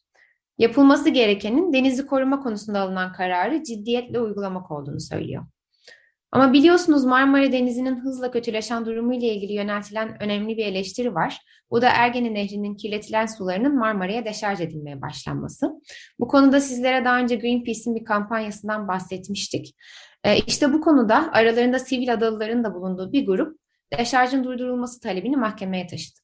Yapılması 0.58 1.10
gerekenin 1.10 1.74
denizi 1.74 2.06
koruma 2.06 2.44
konusunda 2.44 2.80
alınan 2.80 3.14
kararı 3.14 3.64
ciddiyetle 3.64 4.20
uygulamak 4.20 4.72
olduğunu 4.72 5.00
söylüyor. 5.00 5.46
Ama 6.32 6.54
biliyorsunuz 6.54 7.06
Marmara 7.06 7.52
Denizi'nin 7.52 8.00
hızla 8.00 8.32
kötüleşen 8.32 8.86
durumu 8.86 9.14
ile 9.14 9.28
ilgili 9.28 9.54
yöneltilen 9.54 10.24
önemli 10.24 10.58
bir 10.58 10.66
eleştiri 10.66 11.16
var. 11.16 11.38
Bu 11.72 11.82
da 11.82 11.90
Ergene 11.90 12.34
Nehri'nin 12.34 12.76
kirletilen 12.76 13.26
sularının 13.26 13.78
Marmara'ya 13.78 14.26
deşarj 14.26 14.62
edilmeye 14.62 15.02
başlanması. 15.02 15.72
Bu 16.20 16.28
konuda 16.28 16.60
sizlere 16.60 17.06
daha 17.06 17.20
önce 17.20 17.36
Greenpeace'in 17.36 17.96
bir 17.96 18.06
kampanyasından 18.06 18.88
bahsetmiştik. 18.88 19.76
Ee, 20.24 20.38
işte 20.38 20.74
bu 20.74 20.82
konuda 20.82 21.30
aralarında 21.34 21.80
sivil 21.80 22.14
adalıların 22.14 22.64
da 22.64 22.74
bulunduğu 22.74 23.12
bir 23.12 23.26
grup 23.26 23.60
deşarjın 23.98 24.44
durdurulması 24.44 25.00
talebini 25.00 25.38
mahkemeye 25.38 25.88
taşıdı. 25.88 26.20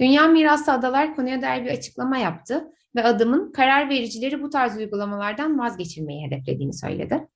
Dünya 0.00 0.28
Mirası 0.28 0.72
Adalar 0.72 1.16
konuya 1.16 1.42
dair 1.42 1.64
bir 1.64 1.70
açıklama 1.70 2.18
yaptı 2.18 2.64
ve 2.96 3.04
adımın 3.04 3.52
karar 3.52 3.88
vericileri 3.88 4.42
bu 4.42 4.50
tarz 4.50 4.76
uygulamalardan 4.76 5.58
vazgeçirmeyi 5.58 6.26
hedeflediğini 6.26 6.74
söyledi. 6.74 7.28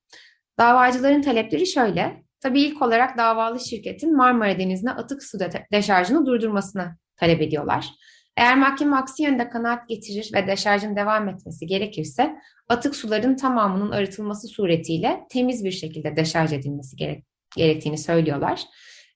Davacıların 0.59 1.21
talepleri 1.21 1.67
şöyle. 1.67 2.23
Tabii 2.39 2.61
ilk 2.61 2.81
olarak 2.81 3.17
davalı 3.17 3.59
şirketin 3.59 4.17
Marmara 4.17 4.59
Denizi'ne 4.59 4.91
atık 4.91 5.23
su 5.23 5.39
deşarjını 5.71 6.25
durdurmasını 6.25 6.97
talep 7.17 7.41
ediyorlar. 7.41 7.89
Eğer 8.37 8.57
mahkeme 8.57 8.95
aksi 8.95 9.23
yönde 9.23 9.49
kanaat 9.49 9.89
getirir 9.89 10.31
ve 10.33 10.47
deşarjın 10.47 10.95
devam 10.95 11.29
etmesi 11.29 11.67
gerekirse 11.67 12.35
atık 12.69 12.95
suların 12.95 13.35
tamamının 13.35 13.91
arıtılması 13.91 14.47
suretiyle 14.47 15.19
temiz 15.29 15.63
bir 15.63 15.71
şekilde 15.71 16.15
deşarj 16.15 16.53
edilmesi 16.53 16.95
gerek 16.95 17.25
gerektiğini 17.55 17.97
söylüyorlar. 17.97 18.61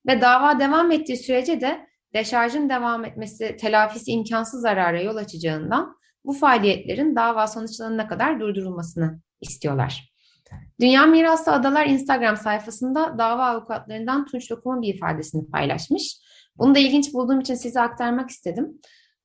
Ve 0.08 0.22
dava 0.22 0.60
devam 0.60 0.92
ettiği 0.92 1.18
sürece 1.18 1.62
de 1.62 1.88
deşarjın 2.14 2.70
devam 2.70 3.06
etmesi 3.06 3.58
telafisi 3.58 4.12
imkansız 4.12 4.62
zarara 4.62 5.02
yol 5.02 5.16
açacağından 5.16 5.96
bu 6.26 6.34
faaliyetlerin 6.34 7.16
dava 7.16 7.48
sonuçlanana 7.48 8.08
kadar 8.08 8.40
durdurulmasını 8.40 9.22
istiyorlar. 9.42 10.09
Dünya 10.82 11.06
Mirası 11.06 11.52
Adalar 11.52 11.86
Instagram 11.86 12.38
sayfasında 12.38 13.18
dava 13.18 13.46
avukatlarından 13.46 14.26
Tunç 14.26 14.52
Lokum'un 14.52 14.82
bir 14.82 14.94
ifadesini 14.94 15.52
paylaşmış. 15.52 16.18
Bunu 16.58 16.76
da 16.76 16.80
ilginç 16.80 17.14
bulduğum 17.14 17.40
için 17.40 17.56
size 17.56 17.82
aktarmak 17.82 18.30
istedim. 18.30 18.82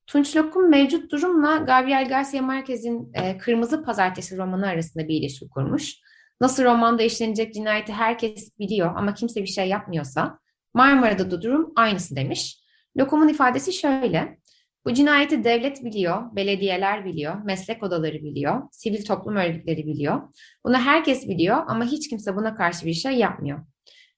Tunç 0.07 0.37
Lokum 0.37 0.71
mevcut 0.71 1.13
durumla 1.13 1.57
Gabriel 1.57 2.09
Garcia 2.09 2.43
Marquez'in 2.43 3.11
e, 3.15 3.39
Kırmızı 3.39 3.85
Pazartesi 3.85 4.37
romanı 4.37 4.67
arasında 4.67 5.09
bir 5.09 5.15
ilişki 5.15 5.49
kurmuş. 5.49 5.95
Nasıl 6.41 6.65
romanda 6.65 7.03
işlenecek 7.03 7.55
cinayeti 7.55 7.93
herkes 7.93 8.59
biliyor 8.59 8.97
ama 8.97 9.15
kimse 9.15 9.43
bir 9.43 9.47
şey 9.47 9.69
yapmıyorsa 9.69 10.39
Marmara'da 10.75 11.31
da 11.31 11.43
durum 11.43 11.73
aynısı 11.77 12.17
demiş. 12.17 12.61
Lokum'un 12.99 13.29
ifadesi 13.29 13.73
şöyle. 13.73 14.39
Bu 14.87 14.95
cinayeti 14.95 15.45
devlet 15.45 15.85
biliyor, 15.85 16.37
belediyeler 16.37 17.05
biliyor, 17.05 17.43
meslek 17.45 17.83
odaları 17.83 18.23
biliyor, 18.23 18.63
sivil 18.73 19.05
toplum 19.05 19.37
örgütleri 19.37 19.87
biliyor. 19.87 20.23
Bunu 20.65 20.79
herkes 20.79 21.29
biliyor 21.29 21.57
ama 21.67 21.85
hiç 21.85 22.09
kimse 22.09 22.37
buna 22.37 22.55
karşı 22.55 22.87
bir 22.87 22.93
şey 22.93 23.13
yapmıyor. 23.13 23.67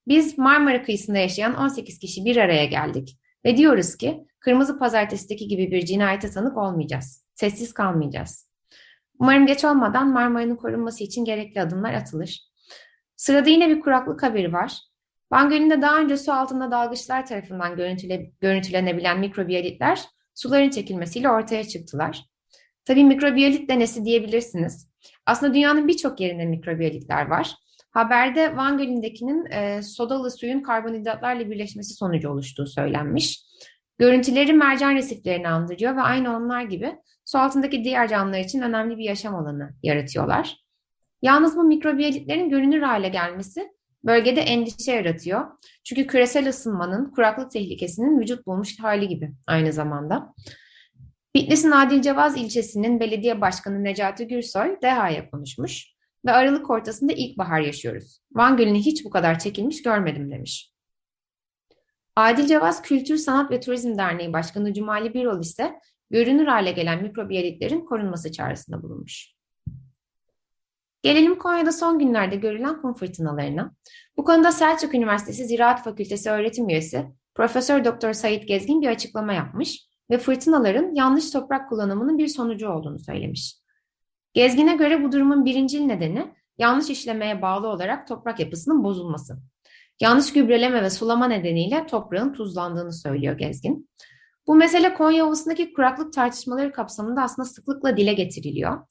Biz 0.09 0.39
Marmara 0.39 0.83
kıyısında 0.83 1.19
yaşayan 1.19 1.55
18 1.55 1.99
kişi 1.99 2.25
bir 2.25 2.37
araya 2.37 2.65
geldik 2.65 3.19
ve 3.45 3.57
diyoruz 3.57 3.97
ki 3.97 4.27
Kırmızı 4.41 4.79
Pazartesi'deki 4.79 5.49
gibi 5.49 5.71
bir 5.71 5.85
cinayete 5.85 6.31
tanık 6.31 6.57
olmayacağız. 6.57 7.25
Sessiz 7.35 7.75
kalmayacağız. 7.75 8.51
Umarım 9.19 9.47
geç 9.47 9.65
olmadan 9.65 10.13
Marmara'nın 10.13 10.57
korunması 10.57 11.05
için 11.05 11.25
gerekli 11.25 11.61
adımlar 11.61 11.95
atılır. 11.95 12.41
Sırada 13.17 13.51
yine 13.51 13.69
bir 13.69 13.81
kuraklık 13.81 14.23
haberi 14.23 14.53
var. 14.53 14.79
Van 15.33 15.51
Gölü'nde 15.51 15.83
daha 15.83 15.99
önce 15.99 16.17
su 16.17 16.33
altında 16.33 16.71
dalgıçlar 16.71 17.27
tarafından 17.27 17.77
görüntüle, 17.77 18.31
görüntülenebilen 18.41 19.21
mikrobiyalitler 19.21 20.05
suların 20.37 20.71
çekilmesiyle 20.71 21.31
ortaya 21.31 21.65
çıktılar. 21.65 22.25
Tabii 22.85 23.05
mikrobiyolit 23.05 23.71
denesi 23.71 24.05
diyebilirsiniz. 24.05 24.91
Aslında 25.27 25.55
dünyanın 25.55 25.89
birçok 25.89 26.21
yerinde 26.21 26.45
mikrobiyolitler 26.45 27.27
var. 27.27 27.55
Haberde 27.91 28.57
Van 28.57 28.79
Gölü'ndekinin 28.79 29.47
e, 29.51 29.83
sodalı 29.83 30.31
suyun 30.31 30.61
karbonhidratlarla 30.61 31.51
birleşmesi 31.51 31.95
sonucu 31.95 32.31
oluştuğu 32.31 32.67
söylenmiş. 32.67 33.41
Görüntüleri 33.99 34.53
mercan 34.53 34.95
resiflerini 34.95 35.49
andırıyor 35.49 35.97
ve 35.97 36.01
aynı 36.01 36.37
onlar 36.37 36.63
gibi 36.63 36.97
su 37.25 37.39
altındaki 37.39 37.85
diğer 37.85 38.09
canlılar 38.09 38.39
için 38.39 38.61
önemli 38.61 38.99
bir 38.99 39.05
yaşam 39.05 39.35
alanı 39.35 39.71
yaratıyorlar. 39.83 40.57
Yalnız 41.23 41.57
bu 41.57 41.65
mikrobiyalitlerin 41.65 42.51
görünür 42.51 42.83
hale 42.83 43.09
gelmesi 43.09 43.69
bölgede 44.07 44.41
endişe 44.41 44.93
yaratıyor. 44.93 45.47
Çünkü 45.85 46.07
küresel 46.07 46.49
ısınmanın, 46.49 47.11
kuraklık 47.11 47.51
tehlikesinin 47.51 48.21
vücut 48.21 48.47
bulmuş 48.47 48.81
hali 48.81 49.09
gibi 49.09 49.33
aynı 49.47 49.73
zamanda. 49.73 50.35
Bitlis'in 51.35 51.71
Adilcevaz 51.71 52.37
ilçesinin 52.37 53.01
belediye 53.01 53.41
başkanı 53.41 53.85
Necati 53.85 54.29
Gürsoy 54.29 54.77
DEHA'ya 54.83 55.31
konuşmuş 55.31 55.97
ve 56.27 56.33
Aralık 56.33 56.71
ortasında 56.71 57.13
ilkbahar 57.13 57.61
yaşıyoruz. 57.61 58.21
Van 58.33 58.57
Gölü'nü 58.57 58.79
hiç 58.79 59.05
bu 59.05 59.11
kadar 59.11 59.39
çekilmiş 59.39 59.83
görmedim 59.83 60.31
demiş. 60.31 60.73
Adil 62.17 62.47
Cevaz 62.47 62.83
Kültür, 62.83 63.17
Sanat 63.17 63.51
ve 63.51 63.61
Turizm 63.61 63.99
Derneği 63.99 64.33
Başkanı 64.33 64.75
Cumali 64.75 65.15
Birol 65.15 65.41
ise 65.41 65.81
görünür 66.11 66.47
hale 66.47 66.73
gelen 66.73 67.03
mikrobiyalitlerin 67.03 67.81
korunması 67.81 68.33
çağrısında 68.33 68.83
bulunmuş. 68.83 69.36
Gelelim 71.07 71.39
Konya'da 71.39 71.73
son 71.73 71.99
günlerde 71.99 72.37
görülen 72.37 72.83
kum 72.83 72.95
fırtınalarına. 72.95 73.75
Bu 74.17 74.25
konuda 74.25 74.53
Selçuk 74.53 74.95
Üniversitesi 74.95 75.45
Ziraat 75.45 75.85
Fakültesi 75.85 76.31
öğretim 76.31 76.69
üyesi 76.69 77.07
Profesör 77.35 77.85
Doktor 77.85 78.13
Sayit 78.13 78.49
Gezgin 78.49 78.83
bir 78.83 78.89
açıklama 78.89 79.33
yapmış 79.33 79.87
ve 80.11 80.19
fırtınaların 80.19 80.95
yanlış 80.95 81.31
toprak 81.31 81.69
kullanımının 81.69 82.19
bir 82.19 82.29
sonucu 82.29 82.69
olduğunu 82.69 82.99
söylemiş. 82.99 83.57
Gezgin'e 84.33 84.77
göre 84.77 85.05
bu 85.05 85.13
durumun 85.13 85.45
birincil 85.45 85.81
nedeni 85.81 86.35
yanlış 86.59 86.91
işlemeye 86.91 87.43
bağlı 87.43 87.69
olarak 87.69 88.09
toprak 88.09 88.41
yapısının 88.41 88.85
bozulması. 88.85 89.39
Yanlış 90.01 90.33
gübreleme 90.33 90.83
ve 90.83 90.91
sulama 90.91 91.29
nedeniyle 91.29 91.87
toprağın 91.87 92.33
tuzlandığını 92.33 92.93
söylüyor 92.93 93.39
Gezgin. 93.39 93.89
Bu 94.47 94.55
mesele 94.55 94.95
Konya 94.95 95.27
Ovası'ndaki 95.27 95.73
kuraklık 95.73 96.13
tartışmaları 96.13 96.73
kapsamında 96.73 97.23
aslında 97.23 97.49
sıklıkla 97.49 97.97
dile 97.97 98.13
getiriliyor. 98.13 98.87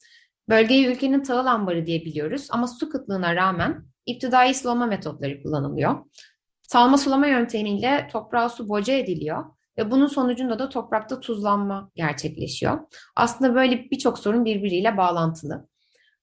Bölgeyi 0.50 0.88
ülkenin 0.88 1.24
tahıl 1.24 1.46
ambarı 1.46 1.86
diye 1.86 2.06
biliyoruz 2.06 2.48
ama 2.52 2.68
su 2.68 2.90
kıtlığına 2.90 3.36
rağmen 3.36 3.86
iptidai 4.06 4.54
sulama 4.54 4.86
metotları 4.86 5.44
kullanılıyor. 5.44 6.06
Salma 6.62 6.98
sulama 6.98 7.28
yöntemiyle 7.28 8.08
toprağa 8.12 8.50
su 8.50 8.70
boca 8.70 8.94
ediliyor 8.94 9.46
ve 9.78 9.92
bunun 9.92 10.08
sonucunda 10.08 10.60
da 10.60 10.70
toprakta 10.70 11.20
tuzlanma 11.20 11.92
gerçekleşiyor. 11.96 12.80
Aslında 13.16 13.56
böyle 13.56 13.92
birçok 13.92 14.20
sorun 14.20 14.46
birbiriyle 14.46 14.98
bağlantılı. 14.98 15.68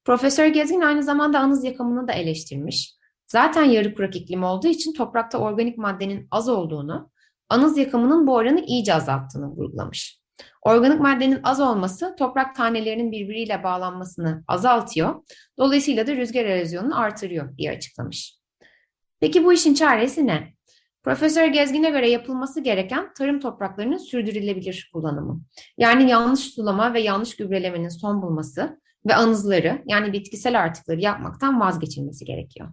Profesör 0.04 0.46
Gezgin 0.46 0.80
aynı 0.80 1.02
zamanda 1.02 1.40
anız 1.40 1.64
yakımını 1.64 2.08
da 2.08 2.12
eleştirmiş. 2.12 2.94
Zaten 3.26 3.64
yarı 3.64 3.94
kurak 3.94 4.16
iklim 4.16 4.44
olduğu 4.44 4.68
için 4.68 4.92
toprakta 4.92 5.38
organik 5.38 5.78
maddenin 5.78 6.28
az 6.30 6.48
olduğunu, 6.48 7.10
anız 7.48 7.78
yakımının 7.78 8.26
bu 8.26 8.34
oranı 8.34 8.60
iyice 8.60 8.94
azalttığını 8.94 9.46
vurgulamış. 9.46 10.21
Organik 10.62 11.00
maddenin 11.00 11.40
az 11.42 11.60
olması 11.60 12.16
toprak 12.18 12.56
tanelerinin 12.56 13.12
birbiriyle 13.12 13.64
bağlanmasını 13.64 14.44
azaltıyor. 14.48 15.24
Dolayısıyla 15.58 16.06
da 16.06 16.16
rüzgar 16.16 16.44
erozyonunu 16.44 17.00
artırıyor 17.00 17.56
diye 17.56 17.70
açıklamış. 17.70 18.36
Peki 19.20 19.44
bu 19.44 19.52
işin 19.52 19.74
çaresi 19.74 20.26
ne? 20.26 20.52
Profesör 21.02 21.46
Gezgin'e 21.46 21.90
göre 21.90 22.10
yapılması 22.10 22.60
gereken 22.60 23.12
tarım 23.12 23.40
topraklarının 23.40 23.96
sürdürülebilir 23.96 24.90
kullanımı. 24.92 25.40
Yani 25.78 26.10
yanlış 26.10 26.40
sulama 26.40 26.94
ve 26.94 27.00
yanlış 27.00 27.36
gübrelemenin 27.36 27.88
son 27.88 28.22
bulması 28.22 28.80
ve 29.06 29.14
anızları 29.14 29.82
yani 29.86 30.12
bitkisel 30.12 30.60
artıkları 30.60 31.00
yapmaktan 31.00 31.60
vazgeçilmesi 31.60 32.24
gerekiyor. 32.24 32.68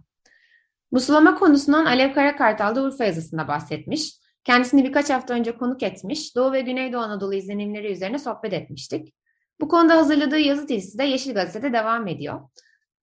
Bu 0.92 1.00
sulama 1.00 1.34
konusundan 1.34 1.84
Alev 1.84 2.12
Karakartal 2.14 2.74
da 2.76 2.82
Urfa 2.82 3.04
yazısında 3.04 3.48
bahsetmiş. 3.48 4.19
Kendisini 4.44 4.84
birkaç 4.84 5.10
hafta 5.10 5.34
önce 5.34 5.56
konuk 5.56 5.82
etmiş, 5.82 6.36
Doğu 6.36 6.52
ve 6.52 6.60
Güneydoğu 6.60 7.00
Anadolu 7.00 7.34
izlenimleri 7.34 7.92
üzerine 7.92 8.18
sohbet 8.18 8.52
etmiştik. 8.52 9.14
Bu 9.60 9.68
konuda 9.68 9.96
hazırladığı 9.96 10.38
yazı 10.38 10.68
dizisi 10.68 10.98
de 10.98 11.04
Yeşil 11.04 11.34
Gazete'de 11.34 11.72
devam 11.72 12.06
ediyor. 12.08 12.40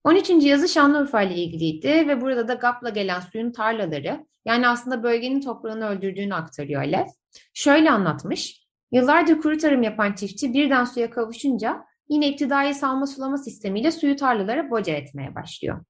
13. 0.03 0.29
yazı 0.29 0.67
Şanlıurfa 0.67 1.21
ile 1.21 1.35
ilgiliydi 1.35 2.07
ve 2.07 2.21
burada 2.21 2.47
da 2.47 2.53
GAP'la 2.53 2.89
gelen 2.89 3.19
suyun 3.19 3.51
tarlaları, 3.51 4.25
yani 4.45 4.67
aslında 4.67 5.03
bölgenin 5.03 5.41
toprağını 5.41 5.87
öldürdüğünü 5.87 6.33
aktarıyor 6.33 6.81
Alev. 6.81 7.05
Şöyle 7.53 7.91
anlatmış, 7.91 8.67
yıllardır 8.91 9.41
kuru 9.41 9.57
tarım 9.57 9.83
yapan 9.83 10.13
çiftçi 10.13 10.53
birden 10.53 10.85
suya 10.85 11.09
kavuşunca 11.09 11.83
yine 12.09 12.29
iptidai 12.29 12.73
salma 12.73 13.07
sulama 13.07 13.37
sistemiyle 13.37 13.91
suyu 13.91 14.15
tarlalara 14.15 14.71
boca 14.71 14.93
etmeye 14.93 15.35
başlıyor. 15.35 15.85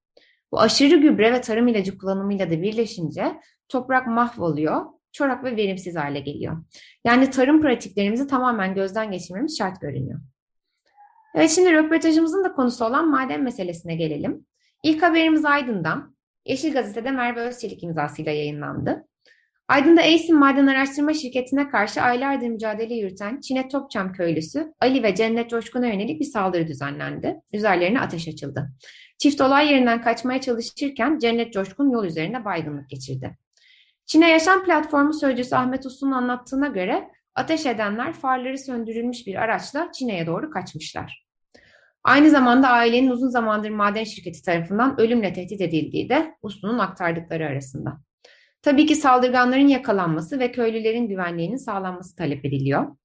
Bu 0.52 0.60
aşırı 0.60 0.96
gübre 0.96 1.34
ve 1.34 1.42
tarım 1.42 1.68
ilacı 1.68 1.98
kullanımıyla 1.98 2.50
da 2.50 2.62
birleşince 2.62 3.40
toprak 3.70 4.08
mahvoluyor, 4.08 4.86
çorak 5.12 5.43
ve 5.43 5.56
verimsiz 5.56 5.96
hale 5.96 6.20
geliyor. 6.20 6.63
Yani 7.06 7.30
tarım 7.30 7.62
pratiklerimizi 7.62 8.28
tamamen 8.28 8.76
gözden 8.76 9.12
geçirmemiz 9.12 9.58
şart 9.58 9.82
görünüyor. 9.82 10.20
Evet 11.36 11.52
şimdi 11.52 11.74
röportajımızın 11.74 12.43
da 12.43 12.54
konusu 12.54 12.86
olan 12.86 13.10
maden 13.10 13.43
meselesine 13.43 13.96
gelelim. 13.96 14.46
İlk 14.84 15.04
haberimiz 15.04 15.46
Aydın'dan. 15.46 16.17
Yeşil 16.46 16.74
Gazete'de 16.74 17.12
Merve 17.12 17.41
Özçelik 17.41 17.84
imzasıyla 17.84 18.32
yayınlandı. 18.32 19.08
Aydın'da 19.67 20.02
Eysin 20.02 20.39
Maden 20.39 20.67
Araştırma 20.67 21.13
Şirketi'ne 21.13 21.70
karşı 21.70 22.02
aylardır 22.02 22.48
mücadele 22.48 22.96
yürüten 22.96 23.39
Çine 23.39 23.67
Topçam 23.67 24.13
köylüsü 24.13 24.74
Ali 24.82 25.04
ve 25.04 25.15
Cennet 25.15 25.50
Coşkun'a 25.50 25.88
yönelik 25.88 26.20
bir 26.20 26.26
saldırı 26.26 26.67
düzenlendi. 26.67 27.36
Üzerlerine 27.54 28.00
ateş 28.00 28.28
açıldı. 28.28 28.70
Çift 29.17 29.41
olay 29.41 29.72
yerinden 29.72 30.02
kaçmaya 30.02 30.41
çalışırken 30.41 31.20
Cennet 31.20 31.54
Coşkun 31.54 31.91
yol 31.91 32.06
üzerinde 32.06 32.46
baygınlık 32.46 32.89
geçirdi. 32.89 33.38
Çin'e 34.08 34.30
Yaşam 34.30 34.65
Platformu 34.65 35.13
Sözcüsü 35.13 35.56
Ahmet 35.56 35.86
Uslu'nun 35.86 36.12
anlattığına 36.12 36.67
göre 36.67 37.12
ateş 37.36 37.65
edenler 37.65 38.13
farları 38.13 38.58
söndürülmüş 38.58 39.28
bir 39.28 39.36
araçla 39.36 39.91
Çin'e 39.91 40.28
doğru 40.28 40.52
kaçmışlar. 40.52 41.28
Aynı 42.04 42.30
zamanda 42.30 42.67
ailenin 42.67 43.10
uzun 43.10 43.30
zamandır 43.30 43.70
maden 43.70 44.04
şirketi 44.04 44.41
tarafından 44.41 45.00
ölümle 45.00 45.34
tehdit 45.34 45.62
edildiği 45.62 46.10
de 46.10 46.36
Uslu'nun 46.41 46.80
aktardıkları 46.80 47.46
arasında. 47.46 47.98
Tabii 48.62 48.86
ki 48.86 48.96
saldırganların 48.96 49.67
yakalanması 49.67 50.39
ve 50.39 50.52
köylülerin 50.52 51.08
güvenliğinin 51.08 51.58
sağlanması 51.58 52.15
talep 52.15 52.46
ediliyor. 52.46 52.98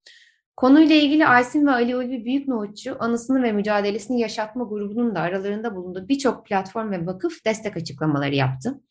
Konuyla 0.55 0.95
ilgili 0.95 1.27
Aysin 1.27 1.67
ve 1.67 1.71
Ali 1.71 1.95
Ulvi 1.95 2.25
Büyük 2.25 2.47
Nohutçu 2.47 2.97
anısını 2.99 3.43
ve 3.43 3.51
mücadelesini 3.51 4.19
yaşatma 4.21 4.63
grubunun 4.63 5.15
da 5.15 5.19
aralarında 5.19 5.75
bulunduğu 5.75 6.07
birçok 6.07 6.45
platform 6.45 6.91
ve 6.91 7.05
vakıf 7.05 7.45
destek 7.45 7.77
açıklamaları 7.77 8.35
yaptı. 8.35 8.81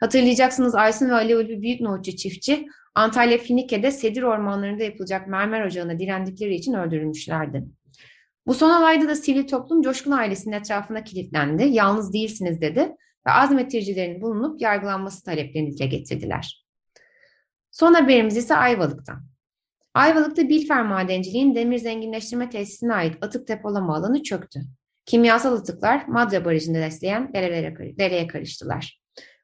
Hatırlayacaksınız 0.00 0.74
Aysin 0.74 1.08
ve 1.08 1.14
Ali 1.14 1.36
Ulvi 1.36 1.62
Büyük 1.62 1.80
Nohutçu 1.80 2.16
çiftçi 2.16 2.66
Antalya 2.94 3.38
Finike'de 3.38 3.90
sedir 3.90 4.22
ormanlarında 4.22 4.84
yapılacak 4.84 5.28
mermer 5.28 5.66
ocağına 5.66 5.98
direndikleri 5.98 6.54
için 6.54 6.74
öldürülmüşlerdi. 6.74 7.64
Bu 8.46 8.54
son 8.54 8.80
olayda 8.80 9.08
da 9.08 9.14
sivil 9.14 9.48
toplum 9.48 9.82
Coşkun 9.82 10.10
ailesinin 10.10 10.54
etrafına 10.54 11.04
kilitlendi. 11.04 11.68
Yalnız 11.68 12.12
değilsiniz 12.12 12.60
dedi 12.60 12.80
ve 13.26 13.30
azmettiricilerin 13.30 14.20
bulunup 14.20 14.60
yargılanması 14.60 15.24
taleplerini 15.24 15.72
dile 15.72 15.86
getirdiler. 15.86 16.66
Son 17.70 17.94
haberimiz 17.94 18.36
ise 18.36 18.56
Ayvalık'tan. 18.56 19.26
Ayvalık'ta 19.94 20.48
Bilfer 20.48 20.82
Madenciliğin 20.82 21.54
demir 21.54 21.78
zenginleştirme 21.78 22.50
tesisine 22.50 22.94
ait 22.94 23.16
atık 23.20 23.48
depolama 23.48 23.96
alanı 23.96 24.22
çöktü. 24.22 24.60
Kimyasal 25.06 25.56
atıklar 25.56 26.04
Madra 26.06 26.44
Barajı'nda 26.44 26.78
besleyen 26.78 27.32
derelere, 27.34 27.98
dereye 27.98 28.26
karıştılar. 28.26 28.99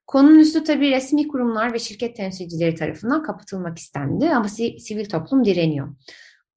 Konunun 0.06 0.38
üstü 0.38 0.64
tabii 0.64 0.90
resmi 0.90 1.28
kurumlar 1.28 1.72
ve 1.72 1.78
şirket 1.78 2.16
temsilcileri 2.16 2.74
tarafından 2.74 3.22
kapatılmak 3.22 3.78
istendi 3.78 4.30
ama 4.30 4.48
sivil 4.48 5.08
toplum 5.08 5.44
direniyor. 5.44 5.88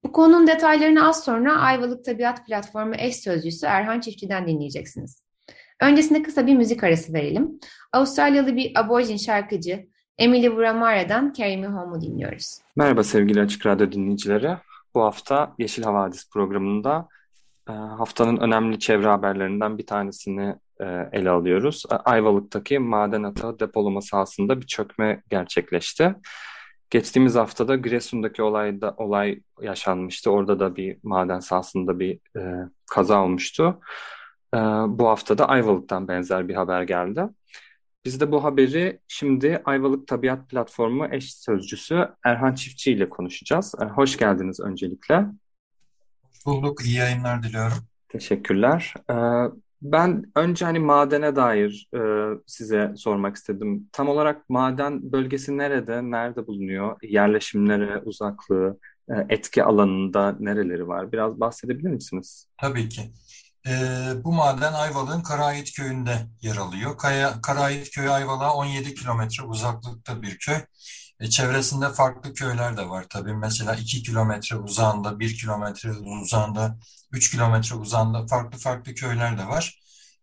Bu 0.04 0.12
konunun 0.12 0.48
detaylarını 0.48 1.08
az 1.08 1.24
sonra 1.24 1.58
Ayvalık 1.58 2.06
Tabiat 2.06 2.46
Platformu 2.46 2.96
eş 2.98 3.16
sözcüsü 3.16 3.66
Erhan 3.66 4.00
Çiftçi'den 4.00 4.48
dinleyeceksiniz. 4.48 5.24
Öncesinde 5.82 6.24
kısa 6.24 6.48
bir 6.48 6.56
müzik 6.56 6.84
arası 6.84 7.14
verelim. 7.14 7.60
Avustralyalı 7.94 8.56
bir 8.56 8.72
aborjin 8.80 9.18
şarkıcı 9.18 9.88
Emily 10.18 10.56
Buramara'dan 10.56 11.34
Carry 11.34 11.58
Me 11.58 11.68
Home'u 11.68 12.02
dinliyoruz. 12.02 12.60
Merhaba 12.76 13.04
sevgili 13.04 13.42
Açık 13.42 13.66
Radyo 13.66 13.92
dinleyicileri. 13.92 14.58
Bu 14.96 15.02
hafta 15.02 15.56
Yeşil 15.60 15.84
Havadis 15.84 16.30
programında 16.30 17.08
haftanın 17.66 18.38
önemli 18.38 18.80
çevre 18.80 19.08
haberlerinden 19.08 19.78
bir 19.78 19.86
tanesini 19.86 20.56
ele 21.12 21.30
alıyoruz. 21.30 21.84
Ayvalık'taki 21.90 22.80
maden 22.80 23.24
atağı 23.24 23.60
depolama 23.60 24.02
sahasında 24.02 24.62
bir 24.62 24.68
çökme 24.68 25.24
gerçekleşti. 25.30 26.16
Geçtiğimiz 26.90 27.36
haftada 27.36 27.76
Giresun'daki 27.76 28.44
olayda 28.44 28.94
olay 28.98 29.40
yaşanmıştı. 29.62 30.32
Orada 30.32 30.60
da 30.60 30.76
bir 30.76 30.98
maden 31.04 31.40
sahasında 31.40 32.00
bir 32.00 32.20
e, 32.38 32.70
kaza 32.92 33.24
olmuştu. 33.24 33.80
E, 34.56 34.58
bu 34.88 35.08
hafta 35.08 35.38
da 35.38 35.50
Ayvalık'tan 35.50 36.08
benzer 36.08 36.48
bir 36.48 36.56
haber 36.56 36.84
geldi. 36.84 37.24
Biz 38.06 38.22
de 38.22 38.32
bu 38.32 38.44
haberi 38.44 39.00
şimdi 39.08 39.62
Ayvalık 39.66 40.08
Tabiat 40.08 40.50
Platformu 40.50 41.08
eş 41.12 41.36
sözcüsü 41.36 42.10
Erhan 42.24 42.54
Çiftçi 42.54 42.92
ile 42.92 43.10
konuşacağız. 43.10 43.76
E, 43.82 43.86
hoş 43.86 44.18
geldiniz 44.18 44.60
öncelikle. 44.60 45.26
Hoş 46.24 46.46
bulduk, 46.46 46.86
iyi 46.86 46.96
yayınlar 46.96 47.44
diliyorum. 47.44 47.78
Teşekkürler. 48.10 48.94
E, 49.10 49.16
ben 49.82 50.32
önce 50.36 50.66
hani 50.66 50.80
madene 50.80 51.36
dair 51.36 51.90
e, 51.96 52.00
size 52.48 52.94
sormak 52.98 53.36
istedim. 53.36 53.90
Tam 53.92 54.10
olarak 54.10 54.50
maden 54.50 55.12
bölgesi 55.12 55.58
nerede, 55.58 56.12
nerede 56.12 56.48
bulunuyor? 56.48 56.98
Yerleşimlere, 57.04 57.98
uzaklığı, 57.98 58.78
e, 59.10 59.14
etki 59.30 59.64
alanında 59.64 60.36
nereleri 60.40 60.88
var? 60.88 61.12
Biraz 61.12 61.40
bahsedebilir 61.40 61.90
misiniz? 61.90 62.48
Tabii 62.58 62.90
ki. 62.90 63.02
E, 63.68 63.72
bu 64.24 64.34
maden 64.34 64.74
Ayvalık'ın 64.74 65.22
Karahit 65.22 65.76
köyünde 65.76 66.18
yer 66.42 66.56
alıyor. 66.56 66.98
Kaya, 66.98 67.42
Karahit 67.42 67.92
köyü 67.92 68.10
Ayvalık'a 68.10 68.54
17 68.54 68.94
kilometre 68.94 69.44
uzaklıkta 69.44 70.22
bir 70.22 70.38
köy. 70.38 70.56
E, 71.20 71.30
çevresinde 71.30 71.94
farklı 71.94 72.34
köyler 72.34 72.78
de 72.78 72.90
var 72.90 73.06
tabii. 73.10 73.34
Mesela 73.34 73.76
2 73.76 74.04
kilometre 74.04 74.56
uzağında, 74.56 75.20
1 75.20 75.38
kilometre 75.38 75.92
uzağında, 75.92 76.78
3 77.12 77.32
kilometre 77.32 77.76
uzağında 77.76 78.28
farklı 78.28 78.60
farklı 78.60 78.94
köyler 78.96 79.38
de 79.38 79.48
var. 79.48 79.80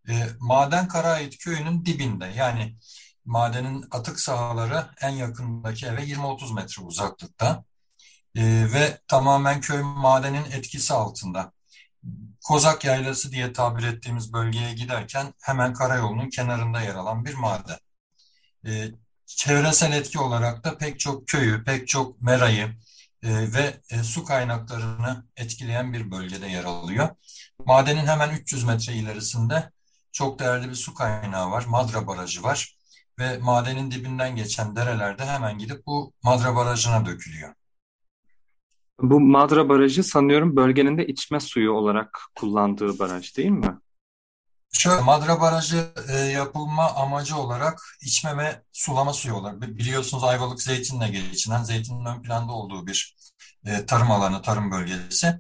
E, 0.09 0.29
maden 0.41 0.89
Karahit 0.89 1.39
köyünün 1.39 1.85
dibinde 1.87 2.27
yani 2.27 2.77
madenin 3.25 3.85
atık 3.91 4.21
sahaları 4.21 4.87
en 5.01 5.11
yakındaki 5.11 5.87
eve 5.87 6.05
20-30 6.05 6.55
metre 6.55 6.83
uzaklıkta. 6.83 7.65
E, 8.37 8.43
ve 8.75 9.01
tamamen 9.09 9.61
köy 9.61 9.83
madenin 9.83 10.45
etkisi 10.45 10.95
altında. 10.95 11.53
Kozak 12.45 12.85
Yaylası 12.85 13.33
diye 13.33 13.53
tabir 13.53 13.85
ettiğimiz 13.85 14.33
bölgeye 14.33 14.75
giderken 14.75 15.35
hemen 15.43 15.75
karayolunun 15.75 16.31
kenarında 16.31 16.81
yer 16.81 16.95
alan 16.95 17.25
bir 17.25 17.35
maden. 17.35 17.79
E, 18.67 18.91
çevresel 19.27 19.93
etki 19.93 20.19
olarak 20.19 20.65
da 20.65 20.79
pek 20.79 21.01
çok 21.01 21.29
köyü, 21.29 21.65
pek 21.65 21.89
çok 21.89 22.23
merayı 22.23 22.77
e, 23.23 23.53
ve 23.53 23.81
e, 23.91 24.03
su 24.03 24.25
kaynaklarını 24.25 25.25
etkileyen 25.37 25.93
bir 25.93 26.11
bölgede 26.11 26.47
yer 26.47 26.65
alıyor. 26.65 27.09
Madenin 27.67 28.07
hemen 28.07 28.31
300 28.31 28.65
metre 28.65 28.93
ilerisinde 28.93 29.71
çok 30.13 30.39
değerli 30.39 30.69
bir 30.69 30.75
su 30.75 30.95
kaynağı 30.95 31.51
var. 31.51 31.65
Madra 31.69 32.07
Barajı 32.07 32.43
var 32.43 32.77
ve 33.19 33.39
madenin 33.39 33.91
dibinden 33.91 34.37
geçen 34.37 34.77
derelerde 34.77 35.25
hemen 35.25 35.59
gidip 35.59 35.87
bu 35.87 36.13
Madra 36.23 36.57
Barajı'na 36.57 37.07
dökülüyor. 37.07 37.55
Bu 39.01 39.21
Madra 39.21 39.69
Barajı 39.69 40.05
sanıyorum 40.05 40.57
bölgenin 40.57 40.99
de 40.99 41.07
içme 41.07 41.41
suyu 41.41 41.73
olarak 41.73 42.21
kullandığı 42.35 42.99
baraj 42.99 43.37
değil 43.37 43.51
mi? 43.51 43.79
Şöyle 44.73 45.01
Madra 45.03 45.41
Barajı 45.41 45.93
e, 46.09 46.17
yapılma 46.19 46.91
amacı 46.95 47.37
olarak 47.37 47.81
içme 48.03 48.37
ve 48.37 48.63
sulama 48.73 49.13
suyu 49.13 49.35
olarak 49.35 49.61
biliyorsunuz 49.63 50.25
Ayvalık 50.25 50.63
zeytinle 50.63 51.09
geçinen 51.09 51.63
zeytinin 51.63 52.05
ön 52.05 52.23
planda 52.23 52.53
olduğu 52.53 52.87
bir 52.87 53.17
e, 53.67 53.87
tarım 53.87 54.11
alanı, 54.11 54.43
tarım 54.43 54.71
bölgesi. 54.71 55.39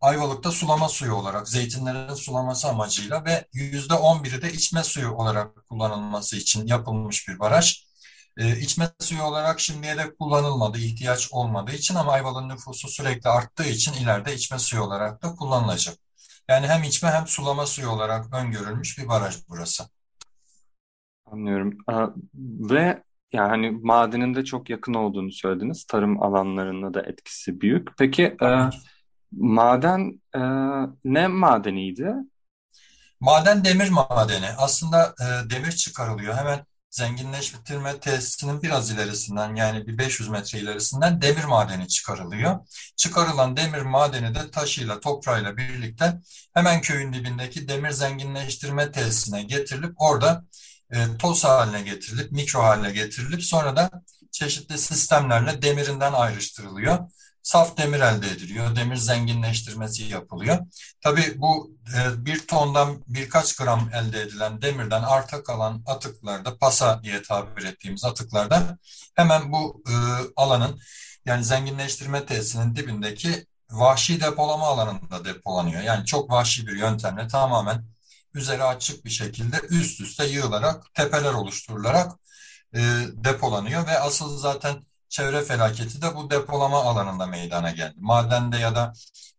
Ayvalık'ta 0.00 0.50
sulama 0.50 0.88
suyu 0.88 1.14
olarak 1.14 1.48
zeytinlerin 1.48 2.14
sulaması 2.14 2.68
amacıyla 2.68 3.24
ve 3.24 3.46
yüzde 3.52 3.94
on 3.94 4.24
biri 4.24 4.42
de 4.42 4.52
içme 4.52 4.84
suyu 4.84 5.10
olarak 5.10 5.68
kullanılması 5.68 6.36
için 6.36 6.66
yapılmış 6.66 7.28
bir 7.28 7.38
baraj. 7.38 7.84
E, 8.36 8.60
içme 8.60 8.90
suyu 9.00 9.22
olarak 9.22 9.60
şimdiye 9.60 9.96
de 9.96 10.14
kullanılmadı, 10.16 10.78
ihtiyaç 10.78 11.28
olmadığı 11.32 11.72
için 11.72 11.94
ama 11.94 12.12
Ayvalık'ın 12.12 12.48
nüfusu 12.48 12.88
sürekli 12.88 13.30
arttığı 13.30 13.64
için 13.68 13.92
ileride 13.92 14.34
içme 14.34 14.58
suyu 14.58 14.82
olarak 14.82 15.22
da 15.22 15.34
kullanılacak. 15.34 16.07
Yani 16.48 16.66
hem 16.66 16.82
içme 16.82 17.10
hem 17.10 17.26
sulama 17.26 17.66
suyu 17.66 17.88
olarak 17.88 18.34
öngörülmüş 18.34 18.98
bir 18.98 19.08
baraj 19.08 19.36
burası. 19.48 19.84
Anlıyorum. 21.26 21.78
Ve 22.70 23.02
yani 23.32 23.70
madenin 23.70 24.34
de 24.34 24.44
çok 24.44 24.70
yakın 24.70 24.94
olduğunu 24.94 25.32
söylediniz. 25.32 25.84
Tarım 25.84 26.22
alanlarında 26.22 26.94
da 26.94 27.02
etkisi 27.02 27.60
büyük. 27.60 27.88
Peki 27.98 28.36
e, 28.42 28.48
maden 29.32 30.20
e, 30.34 30.40
ne 31.04 31.28
madeniydi? 31.28 32.14
Maden 33.20 33.64
demir 33.64 33.90
madeni. 33.90 34.46
Aslında 34.58 35.14
e, 35.20 35.50
demir 35.50 35.72
çıkarılıyor. 35.72 36.34
Hemen 36.34 36.58
zenginleştirme 36.90 38.00
tesisinin 38.00 38.62
biraz 38.62 38.90
ilerisinden 38.90 39.54
yani 39.54 39.86
bir 39.86 39.98
500 39.98 40.28
metre 40.28 40.58
ilerisinden 40.58 41.22
demir 41.22 41.44
madeni 41.44 41.88
çıkarılıyor. 41.88 42.58
Çıkarılan 42.96 43.56
demir 43.56 43.82
madeni 43.82 44.34
de 44.34 44.50
taşıyla 44.50 45.00
toprağıyla 45.00 45.56
birlikte 45.56 46.20
hemen 46.54 46.80
köyün 46.80 47.12
dibindeki 47.12 47.68
demir 47.68 47.90
zenginleştirme 47.90 48.92
tesisine 48.92 49.42
getirilip 49.42 49.92
orada 49.96 50.44
e, 50.90 51.16
toz 51.18 51.44
haline 51.44 51.82
getirilip 51.82 52.32
mikro 52.32 52.62
haline 52.62 52.92
getirilip 52.92 53.44
sonra 53.44 53.76
da 53.76 53.90
çeşitli 54.32 54.78
sistemlerle 54.78 55.62
demirinden 55.62 56.12
ayrıştırılıyor 56.12 56.98
saf 57.48 57.76
demir 57.76 58.00
elde 58.00 58.30
ediliyor. 58.30 58.76
Demir 58.76 58.96
zenginleştirmesi 58.96 60.04
yapılıyor. 60.04 60.58
Tabii 61.00 61.34
bu 61.36 61.70
e, 61.96 62.24
bir 62.24 62.46
tondan 62.46 63.04
birkaç 63.06 63.56
gram 63.56 63.90
elde 63.94 64.22
edilen 64.22 64.62
demirden 64.62 65.02
arta 65.02 65.42
kalan 65.42 65.82
atıklarda, 65.86 66.58
pasa 66.58 67.02
diye 67.02 67.22
tabir 67.22 67.64
ettiğimiz 67.64 68.04
atıklarda 68.04 68.78
hemen 69.14 69.52
bu 69.52 69.82
e, 69.88 69.94
alanın 70.36 70.80
yani 71.24 71.44
zenginleştirme 71.44 72.26
tesisinin 72.26 72.76
dibindeki 72.76 73.46
vahşi 73.70 74.20
depolama 74.20 74.66
alanında 74.66 75.24
depolanıyor. 75.24 75.82
Yani 75.82 76.06
çok 76.06 76.30
vahşi 76.30 76.66
bir 76.66 76.76
yöntemle 76.76 77.28
tamamen 77.28 77.84
üzeri 78.34 78.64
açık 78.64 79.04
bir 79.04 79.10
şekilde 79.10 79.56
üst 79.70 80.00
üste 80.00 80.26
yığılarak 80.26 80.94
tepeler 80.94 81.34
oluşturularak 81.34 82.12
e, 82.74 82.80
depolanıyor 83.12 83.86
ve 83.86 83.98
asıl 83.98 84.38
zaten 84.38 84.87
çevre 85.08 85.42
felaketi 85.42 86.02
de 86.02 86.16
bu 86.16 86.30
depolama 86.30 86.82
alanında 86.82 87.26
meydana 87.26 87.70
geldi. 87.70 87.94
Madende 87.96 88.58
ya 88.58 88.74
da 88.74 88.92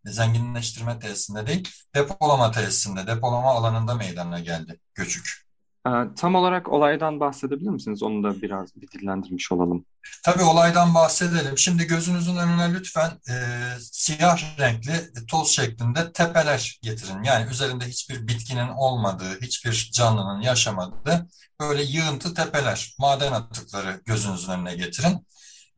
zenginleştirme 0.06 1.00
tesisinde 1.00 1.48
değil, 1.48 1.70
depolama 1.96 2.52
tesisinde, 2.52 3.08
depolama 3.08 3.50
alanında 3.50 3.96
meydana 3.96 4.40
geldi 4.40 4.80
göçük. 4.94 5.50
Ee, 5.88 5.92
tam 6.16 6.36
olarak 6.36 6.70
olaydan 6.70 7.20
bahsedebilir 7.20 7.70
misiniz? 7.70 8.04
Onu 8.04 8.24
da 8.24 8.42
biraz 8.42 8.76
bir 8.76 8.88
dillendirmiş 8.88 9.52
olalım. 9.52 9.86
Tabii 10.24 10.44
olaydan 10.44 10.96
bahsedelim. 10.96 11.58
Şimdi 11.58 11.88
gözünüzün 11.88 12.36
önüne 12.38 12.74
lütfen 12.74 13.12
e, 13.30 13.36
siyah 13.80 14.60
renkli 14.60 15.26
toz 15.28 15.50
şeklinde 15.50 16.12
tepeler 16.12 16.80
getirin. 16.82 17.24
Yani 17.24 17.52
üzerinde 17.52 17.86
hiçbir 17.86 18.28
bitkinin 18.28 18.68
olmadığı, 18.68 19.42
hiçbir 19.42 19.90
canlının 19.94 20.42
yaşamadığı 20.42 21.28
böyle 21.60 21.84
yığıntı 21.84 22.34
tepeler, 22.34 22.96
maden 23.00 23.32
atıkları 23.32 24.02
gözünüzün 24.06 24.52
önüne 24.52 24.76
getirin. 24.76 25.26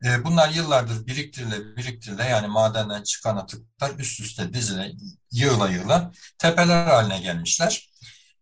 E, 0.04 0.24
bunlar 0.24 0.48
yıllardır 0.50 1.06
biriktirile 1.06 1.76
biriktirile 1.76 2.24
yani 2.24 2.46
madenden 2.46 3.02
çıkan 3.02 3.36
atıklar 3.36 3.98
üst 3.98 4.20
üste 4.20 4.54
dizile 4.54 4.92
yığıla 5.32 5.70
yığıla 5.70 6.12
tepeler 6.38 6.86
haline 6.86 7.20
gelmişler. 7.20 7.90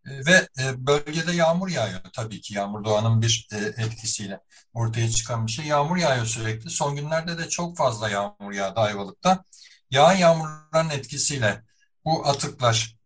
E, 0.06 0.26
ve 0.26 0.48
e, 0.58 0.86
bölgede 0.86 1.32
yağmur 1.32 1.68
yağıyor 1.68 2.00
tabii 2.12 2.40
ki 2.40 2.54
yağmur 2.54 2.84
doğanın 2.84 3.22
bir 3.22 3.48
etkisiyle 3.76 4.40
ortaya 4.74 5.10
çıkan 5.10 5.46
bir 5.46 5.52
şey. 5.52 5.66
Yağmur 5.66 5.96
yağıyor 5.96 6.26
sürekli. 6.26 6.70
Son 6.70 6.96
günlerde 6.96 7.38
de 7.38 7.48
çok 7.48 7.76
fazla 7.76 8.08
yağmur 8.10 8.52
yağdı 8.52 8.80
Ayvalık'ta. 8.80 9.44
Yağan 9.90 10.14
yağmurların 10.14 10.90
etkisiyle 10.90 11.62
bu 12.04 12.28
atıklar 12.28 12.96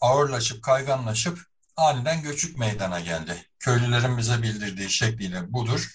ağırlaşıp 0.00 0.62
kayganlaşıp 0.62 1.38
aniden 1.76 2.22
göçük 2.22 2.58
meydana 2.58 3.00
geldi. 3.00 3.46
Köylülerin 3.58 4.18
bize 4.18 4.42
bildirdiği 4.42 4.90
şekliyle 4.90 5.52
budur. 5.52 5.90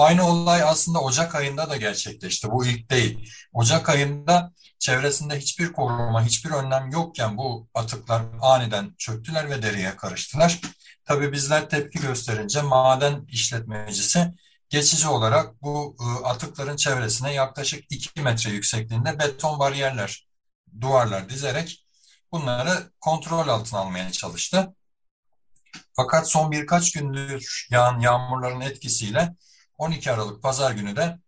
Aynı 0.00 0.28
olay 0.28 0.62
aslında 0.62 1.00
Ocak 1.00 1.34
ayında 1.34 1.70
da 1.70 1.76
gerçekleşti. 1.76 2.50
Bu 2.50 2.66
ilk 2.66 2.90
değil. 2.90 3.30
Ocak 3.52 3.88
ayında 3.88 4.52
çevresinde 4.78 5.38
hiçbir 5.38 5.72
koruma, 5.72 6.24
hiçbir 6.24 6.50
önlem 6.50 6.90
yokken 6.90 7.36
bu 7.36 7.68
atıklar 7.74 8.22
aniden 8.40 8.94
çöktüler 8.98 9.50
ve 9.50 9.62
dereye 9.62 9.96
karıştılar. 9.96 10.60
Tabii 11.04 11.32
bizler 11.32 11.68
tepki 11.68 12.00
gösterince 12.00 12.62
maden 12.62 13.24
işletmecisi 13.28 14.34
geçici 14.68 15.08
olarak 15.08 15.62
bu 15.62 15.96
ıı, 16.00 16.26
atıkların 16.26 16.76
çevresine 16.76 17.32
yaklaşık 17.32 17.84
2 17.90 18.22
metre 18.22 18.50
yüksekliğinde 18.50 19.18
beton 19.18 19.58
bariyerler, 19.58 20.28
duvarlar 20.80 21.28
dizerek 21.28 21.86
bunları 22.32 22.92
kontrol 23.00 23.48
altına 23.48 23.80
almaya 23.80 24.12
çalıştı. 24.12 24.74
Fakat 25.92 26.30
son 26.30 26.52
birkaç 26.52 26.92
gündür 26.92 27.66
yağan 27.70 28.00
yağmurların 28.00 28.60
etkisiyle 28.60 29.34
12 29.80 30.12
Aralık 30.12 30.42
Pazar 30.42 30.70
günü 30.70 30.96
de 30.96 31.18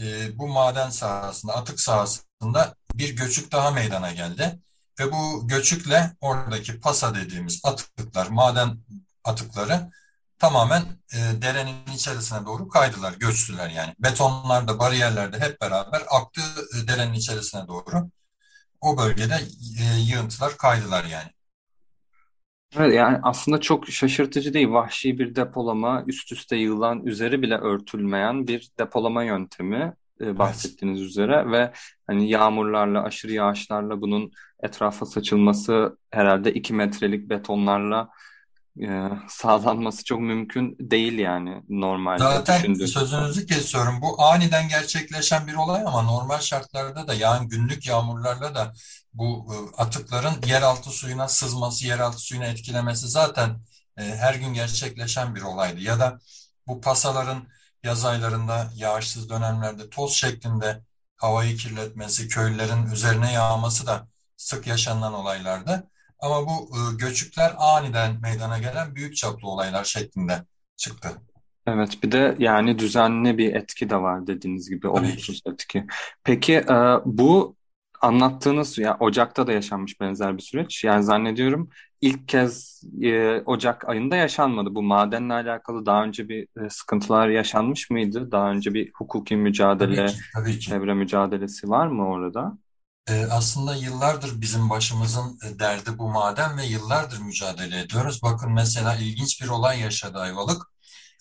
e, 0.00 0.38
bu 0.38 0.48
maden 0.48 0.90
sahasında, 0.90 1.54
atık 1.54 1.80
sahasında 1.80 2.74
bir 2.94 3.16
göçük 3.16 3.52
daha 3.52 3.70
meydana 3.70 4.12
geldi. 4.12 4.60
Ve 5.00 5.12
bu 5.12 5.48
göçükle 5.48 6.16
oradaki 6.20 6.80
pasa 6.80 7.14
dediğimiz 7.14 7.60
atıklar, 7.64 8.26
maden 8.26 8.78
atıkları 9.24 9.90
tamamen 10.38 10.82
e, 11.12 11.42
derenin 11.42 11.86
içerisine 11.94 12.46
doğru 12.46 12.68
kaydılar, 12.68 13.12
göçtüler 13.12 13.70
yani. 13.70 13.94
Betonlarda, 13.98 14.78
bariyerlerde 14.78 15.40
hep 15.40 15.60
beraber 15.60 16.02
aktı 16.10 16.40
e, 16.76 16.88
derenin 16.88 17.14
içerisine 17.14 17.68
doğru. 17.68 18.10
O 18.80 18.98
bölgede 18.98 19.48
e, 19.80 19.84
yığıntılar 20.00 20.56
kaydılar 20.56 21.04
yani. 21.04 21.30
Evet, 22.76 22.94
yani 22.94 23.18
aslında 23.22 23.60
çok 23.60 23.88
şaşırtıcı 23.88 24.54
değil. 24.54 24.68
Vahşi 24.70 25.18
bir 25.18 25.34
depolama, 25.34 26.04
üst 26.06 26.32
üste 26.32 26.56
yığılan, 26.56 27.06
üzeri 27.06 27.42
bile 27.42 27.58
örtülmeyen 27.58 28.46
bir 28.46 28.70
depolama 28.78 29.24
yöntemi 29.24 29.94
e, 30.20 30.38
bahsettiğiniz 30.38 31.00
evet. 31.00 31.10
üzere 31.10 31.50
ve 31.50 31.72
hani 32.06 32.30
yağmurlarla, 32.30 33.02
aşırı 33.02 33.32
yağışlarla 33.32 34.00
bunun 34.00 34.32
etrafa 34.62 35.06
saçılması 35.06 35.98
herhalde 36.10 36.52
iki 36.52 36.74
metrelik 36.74 37.30
betonlarla 37.30 38.08
e, 38.82 39.08
sağlanması 39.28 40.04
çok 40.04 40.20
mümkün 40.20 40.76
değil 40.80 41.18
yani 41.18 41.62
normalde 41.68 42.22
Zaten 42.22 42.60
düşündüğüm. 42.60 42.86
sözünüzü 42.86 43.46
kesiyorum. 43.46 44.00
Bu 44.02 44.22
aniden 44.22 44.68
gerçekleşen 44.68 45.46
bir 45.46 45.54
olay 45.54 45.82
ama 45.86 46.02
normal 46.02 46.38
şartlarda 46.38 47.08
da 47.08 47.14
yani 47.14 47.48
günlük 47.48 47.86
yağmurlarla 47.86 48.54
da 48.54 48.72
bu 49.14 49.54
e, 49.54 49.82
atıkların 49.82 50.34
yeraltı 50.46 50.90
suyuna 50.90 51.28
sızması, 51.28 51.86
yeraltı 51.86 52.18
suyuna 52.18 52.46
etkilemesi 52.46 53.08
zaten 53.08 53.50
e, 53.96 54.02
her 54.02 54.34
gün 54.34 54.54
gerçekleşen 54.54 55.34
bir 55.34 55.42
olaydı. 55.42 55.80
Ya 55.80 56.00
da 56.00 56.20
bu 56.66 56.80
pasaların 56.80 57.48
yaz 57.82 58.04
aylarında 58.04 58.70
yağışsız 58.74 59.30
dönemlerde 59.30 59.90
toz 59.90 60.12
şeklinde 60.12 60.80
havayı 61.16 61.56
kirletmesi, 61.56 62.28
köylülerin 62.28 62.86
üzerine 62.92 63.32
yağması 63.32 63.86
da 63.86 64.08
sık 64.36 64.66
yaşanılan 64.66 65.14
olaylardı. 65.14 65.90
Ama 66.18 66.46
bu 66.46 66.70
e, 66.76 66.96
göçükler 66.96 67.54
aniden 67.58 68.20
meydana 68.20 68.58
gelen 68.58 68.94
büyük 68.94 69.16
çaplı 69.16 69.48
olaylar 69.48 69.84
şeklinde 69.84 70.42
çıktı. 70.76 71.08
Evet, 71.66 72.02
bir 72.02 72.12
de 72.12 72.36
yani 72.38 72.78
düzenli 72.78 73.38
bir 73.38 73.54
etki 73.54 73.90
de 73.90 73.96
var 73.96 74.26
dediğiniz 74.26 74.70
gibi 74.70 74.88
olumsuz 74.88 75.42
etki. 75.46 75.86
Peki 76.24 76.64
bu 77.04 77.57
anlattığınız 78.00 78.78
ya 78.78 78.96
Ocak'ta 79.00 79.46
da 79.46 79.52
yaşanmış 79.52 80.00
benzer 80.00 80.36
bir 80.36 80.42
süreç. 80.42 80.84
Yani 80.84 81.04
zannediyorum 81.04 81.68
ilk 82.00 82.28
kez 82.28 82.82
e, 83.02 83.40
Ocak 83.46 83.88
ayında 83.88 84.16
yaşanmadı. 84.16 84.74
Bu 84.74 84.82
madenle 84.82 85.32
alakalı 85.34 85.86
daha 85.86 86.04
önce 86.04 86.28
bir 86.28 86.64
e, 86.66 86.70
sıkıntılar 86.70 87.28
yaşanmış 87.28 87.90
mıydı? 87.90 88.32
Daha 88.32 88.50
önce 88.50 88.74
bir 88.74 88.92
hukuki 88.94 89.36
mücadele, 89.36 89.96
Tabii 89.96 90.06
ki, 90.06 90.18
tabii 90.34 90.58
ki. 90.58 90.60
çevre 90.60 90.94
mücadelesi 90.94 91.68
var 91.70 91.86
mı 91.86 92.08
orada? 92.08 92.58
Ee, 93.08 93.26
aslında 93.30 93.74
yıllardır 93.76 94.40
bizim 94.40 94.70
başımızın 94.70 95.38
e, 95.46 95.58
derdi 95.58 95.98
bu 95.98 96.08
maden 96.10 96.58
ve 96.58 96.66
yıllardır 96.66 97.18
mücadele 97.18 97.80
ediyoruz. 97.80 98.22
Bakın 98.22 98.52
mesela 98.52 98.94
ilginç 98.96 99.42
bir 99.42 99.48
olay 99.48 99.80
yaşadı 99.80 100.18
Ayvalık. 100.18 100.62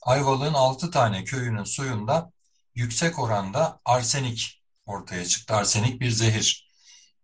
Ayvalık'ın 0.04 0.54
6 0.54 0.92
tane 0.92 1.24
köyünün 1.24 1.64
suyunda 1.64 2.32
yüksek 2.76 3.20
oranda 3.20 3.80
arsenik 3.86 4.64
ortaya 4.86 5.26
çıktı. 5.26 5.56
Arsenik 5.56 6.02
bir 6.02 6.10
zehir. 6.10 6.67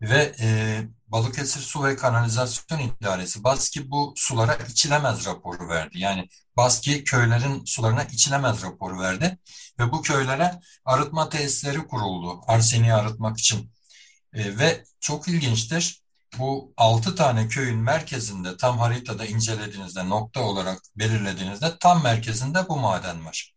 Ve 0.04 0.36
e, 0.39 0.82
Balıkesir 1.08 1.62
Su 1.62 1.84
ve 1.84 1.96
Kanalizasyon 1.96 2.80
İdaresi 2.80 3.44
BASKİ 3.44 3.92
bu 3.92 4.13
sulara 4.18 4.56
içilemez 4.56 5.26
raporu 5.26 5.70
verdi. 5.70 6.00
Yani 6.00 6.30
BASKİ 6.58 7.04
köylerin 7.04 7.66
sularına 7.66 8.04
içilemez 8.04 8.63
raporu 8.63 9.00
verdi. 9.00 9.39
Ve 9.80 9.92
bu 9.92 10.02
köylere 10.02 10.60
arıtma 10.86 11.30
tesisleri 11.30 11.88
kuruldu 11.88 12.42
arseniği 12.48 12.94
arıtmak 12.94 13.39
için. 13.39 13.72
E, 14.34 14.58
ve 14.58 14.84
çok 15.00 15.28
ilginçtir. 15.28 16.04
Bu 16.39 16.74
6 16.78 17.16
tane 17.16 17.48
köyün 17.48 17.80
merkezinde 17.80 18.58
tam 18.58 18.80
haritada 18.80 19.26
incelediğinizde 19.26 20.10
nokta 20.10 20.42
olarak 20.42 20.80
belirlediğinizde 20.96 21.78
tam 21.80 22.04
merkezinde 22.04 22.70
bu 22.70 22.78
maden 22.78 23.26
var. 23.26 23.54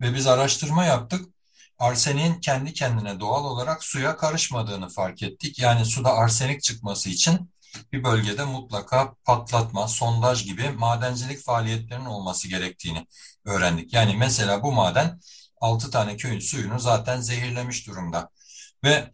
Ve 0.00 0.14
biz 0.14 0.26
araştırma 0.26 0.84
yaptık. 0.84 1.37
Arseniğin 1.78 2.40
kendi 2.40 2.72
kendine 2.72 3.20
doğal 3.20 3.44
olarak 3.44 3.84
suya 3.84 4.16
karışmadığını 4.16 4.88
fark 4.88 5.22
ettik. 5.22 5.58
Yani 5.58 5.84
suda 5.84 6.12
arsenik 6.14 6.62
çıkması 6.62 7.10
için 7.10 7.50
bir 7.92 8.04
bölgede 8.04 8.44
mutlaka 8.44 9.14
patlatma, 9.24 9.88
sondaj 9.88 10.44
gibi 10.44 10.70
madencilik 10.70 11.44
faaliyetlerinin 11.44 12.06
olması 12.06 12.48
gerektiğini 12.48 13.06
öğrendik. 13.44 13.92
Yani 13.92 14.16
mesela 14.16 14.62
bu 14.62 14.72
maden 14.72 15.20
6 15.60 15.90
tane 15.90 16.16
köyün 16.16 16.40
suyunu 16.40 16.80
zaten 16.80 17.20
zehirlemiş 17.20 17.86
durumda. 17.86 18.30
Ve 18.84 19.12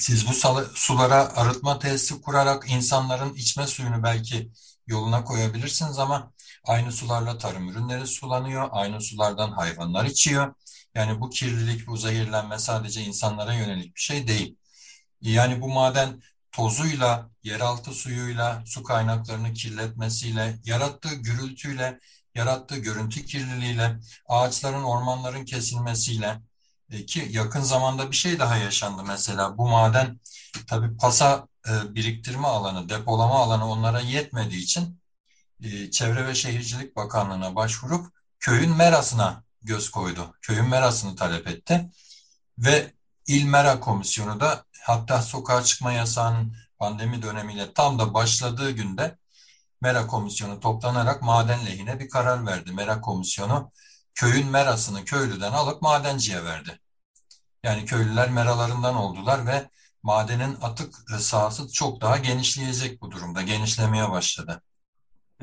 siz 0.00 0.28
bu 0.28 0.32
sulara 0.74 1.36
arıtma 1.36 1.78
tesisi 1.78 2.20
kurarak 2.20 2.70
insanların 2.70 3.34
içme 3.34 3.66
suyunu 3.66 4.02
belki 4.02 4.50
yoluna 4.86 5.24
koyabilirsiniz 5.24 5.98
ama 5.98 6.32
aynı 6.64 6.92
sularla 6.92 7.38
tarım 7.38 7.68
ürünleri 7.68 8.06
sulanıyor, 8.06 8.68
aynı 8.72 9.00
sulardan 9.00 9.52
hayvanlar 9.52 10.04
içiyor. 10.04 10.54
Yani 10.94 11.20
bu 11.20 11.30
kirlilik, 11.30 11.86
bu 11.86 11.96
zehirlenme 11.96 12.58
sadece 12.58 13.02
insanlara 13.02 13.54
yönelik 13.54 13.96
bir 13.96 14.00
şey 14.00 14.28
değil. 14.28 14.56
Yani 15.20 15.60
bu 15.60 15.68
maden 15.68 16.22
tozuyla, 16.52 17.30
yeraltı 17.42 17.92
suyuyla, 17.92 18.62
su 18.66 18.82
kaynaklarını 18.82 19.52
kirletmesiyle, 19.52 20.58
yarattığı 20.64 21.14
gürültüyle, 21.14 21.98
yarattığı 22.34 22.78
görüntü 22.78 23.24
kirliliğiyle, 23.26 24.00
ağaçların, 24.28 24.82
ormanların 24.82 25.44
kesilmesiyle, 25.44 26.40
e, 26.90 27.06
ki 27.06 27.28
yakın 27.30 27.60
zamanda 27.60 28.10
bir 28.10 28.16
şey 28.16 28.38
daha 28.38 28.56
yaşandı 28.56 29.02
mesela. 29.02 29.58
Bu 29.58 29.68
maden 29.68 30.20
tabii 30.66 30.96
pasa 30.96 31.48
e, 31.68 31.94
biriktirme 31.94 32.46
alanı, 32.48 32.88
depolama 32.88 33.34
alanı 33.34 33.70
onlara 33.70 34.00
yetmediği 34.00 34.62
için 34.62 35.01
e, 35.62 35.90
Çevre 35.90 36.26
ve 36.26 36.34
Şehircilik 36.34 36.96
Bakanlığı'na 36.96 37.56
başvurup 37.56 38.06
köyün 38.40 38.76
merasına 38.76 39.44
göz 39.62 39.90
koydu. 39.90 40.34
Köyün 40.42 40.68
merasını 40.68 41.16
talep 41.16 41.46
etti. 41.46 41.90
Ve 42.58 42.92
İl 43.26 43.44
Mera 43.44 43.80
Komisyonu 43.80 44.40
da 44.40 44.64
hatta 44.80 45.22
sokağa 45.22 45.64
çıkma 45.64 45.92
yasağının 45.92 46.56
pandemi 46.78 47.22
dönemiyle 47.22 47.72
tam 47.74 47.98
da 47.98 48.14
başladığı 48.14 48.70
günde 48.70 49.18
Mera 49.80 50.06
Komisyonu 50.06 50.60
toplanarak 50.60 51.22
maden 51.22 51.66
lehine 51.66 52.00
bir 52.00 52.08
karar 52.08 52.46
verdi. 52.46 52.72
Mera 52.72 53.00
Komisyonu 53.00 53.72
köyün 54.14 54.46
merasını 54.46 55.04
köylüden 55.04 55.52
alıp 55.52 55.82
madenciye 55.82 56.44
verdi. 56.44 56.80
Yani 57.62 57.84
köylüler 57.84 58.30
meralarından 58.30 58.94
oldular 58.94 59.46
ve 59.46 59.70
madenin 60.02 60.56
atık 60.62 60.94
sahası 61.20 61.72
çok 61.72 62.00
daha 62.00 62.16
genişleyecek 62.16 63.02
bu 63.02 63.10
durumda. 63.10 63.42
Genişlemeye 63.42 64.10
başladı. 64.10 64.62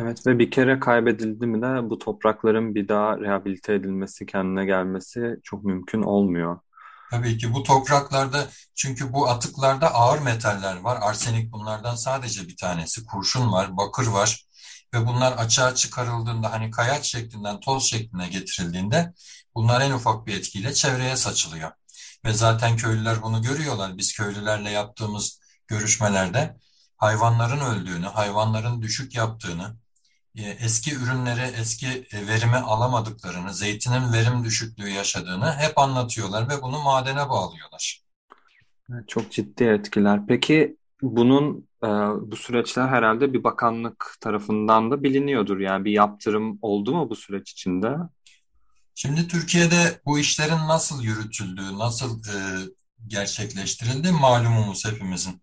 Evet 0.02 0.28
ve 0.28 0.40
bir 0.40 0.52
kere 0.52 0.80
kaybedildi 0.80 1.46
mi 1.46 1.62
de 1.62 1.90
bu 1.90 2.00
toprakların 2.00 2.76
bir 2.76 2.88
daha 2.88 3.20
rehabilite 3.20 3.74
edilmesi, 3.74 4.26
kendine 4.26 4.66
gelmesi 4.66 5.36
çok 5.44 5.64
mümkün 5.64 6.02
olmuyor. 6.02 6.60
Tabii 7.12 7.38
ki 7.38 7.54
bu 7.54 7.64
topraklarda 7.64 8.48
çünkü 8.76 9.14
bu 9.14 9.30
atıklarda 9.30 9.94
ağır 9.94 10.22
metaller 10.22 10.78
var. 10.78 11.00
Arsenik 11.02 11.52
bunlardan 11.52 11.96
sadece 11.96 12.48
bir 12.48 12.58
tanesi. 12.58 13.06
Kurşun 13.06 13.52
var, 13.52 13.78
bakır 13.78 14.08
var 14.08 14.46
ve 14.94 15.08
bunlar 15.08 15.32
açığa 15.32 15.76
çıkarıldığında 15.76 16.52
hani 16.52 16.72
kayaç 16.72 17.06
şeklinden 17.06 17.60
toz 17.60 17.90
şekline 17.90 18.28
getirildiğinde 18.28 19.14
bunlar 19.56 19.82
en 19.82 19.92
ufak 19.92 20.28
bir 20.28 20.38
etkiyle 20.38 20.74
çevreye 20.74 21.16
saçılıyor. 21.16 21.72
Ve 22.26 22.34
zaten 22.34 22.78
köylüler 22.78 23.22
bunu 23.22 23.42
görüyorlar. 23.42 23.98
Biz 23.98 24.14
köylülerle 24.14 24.70
yaptığımız 24.70 25.40
görüşmelerde 25.68 26.58
hayvanların 26.98 27.60
öldüğünü, 27.60 28.06
hayvanların 28.06 28.82
düşük 28.82 29.16
yaptığını, 29.16 29.76
eski 30.36 30.96
ürünleri, 30.96 31.54
eski 31.60 31.88
e, 31.88 32.28
verimi 32.28 32.56
alamadıklarını, 32.56 33.54
zeytinin 33.54 34.14
verim 34.14 34.44
düşüklüğü 34.44 34.90
yaşadığını 34.90 35.54
hep 35.54 35.78
anlatıyorlar 35.78 36.50
ve 36.50 36.62
bunu 36.62 36.84
madene 36.84 37.30
bağlıyorlar. 37.30 38.04
Çok 39.08 39.32
ciddi 39.32 39.64
etkiler. 39.64 40.28
Peki 40.28 40.78
bunun 41.02 41.68
e, 41.84 41.88
bu 42.32 42.36
süreçler 42.36 42.88
herhalde 42.88 43.34
bir 43.34 43.44
bakanlık 43.44 44.18
tarafından 44.22 44.92
da 44.92 45.04
biliniyordur. 45.04 45.60
Yani 45.60 45.86
bir 45.86 45.92
yaptırım 45.92 46.60
oldu 46.62 46.94
mu 46.96 47.10
bu 47.10 47.16
süreç 47.16 47.52
içinde? 47.52 47.96
Şimdi 48.96 49.28
Türkiye'de 49.28 50.02
bu 50.06 50.20
işlerin 50.20 50.68
nasıl 50.68 51.04
yürütüldüğü, 51.04 51.78
nasıl 51.78 52.24
e, 52.24 52.36
gerçekleştirildiği 53.08 54.14
malumumuz 54.14 54.86
hepimizin. 54.86 55.42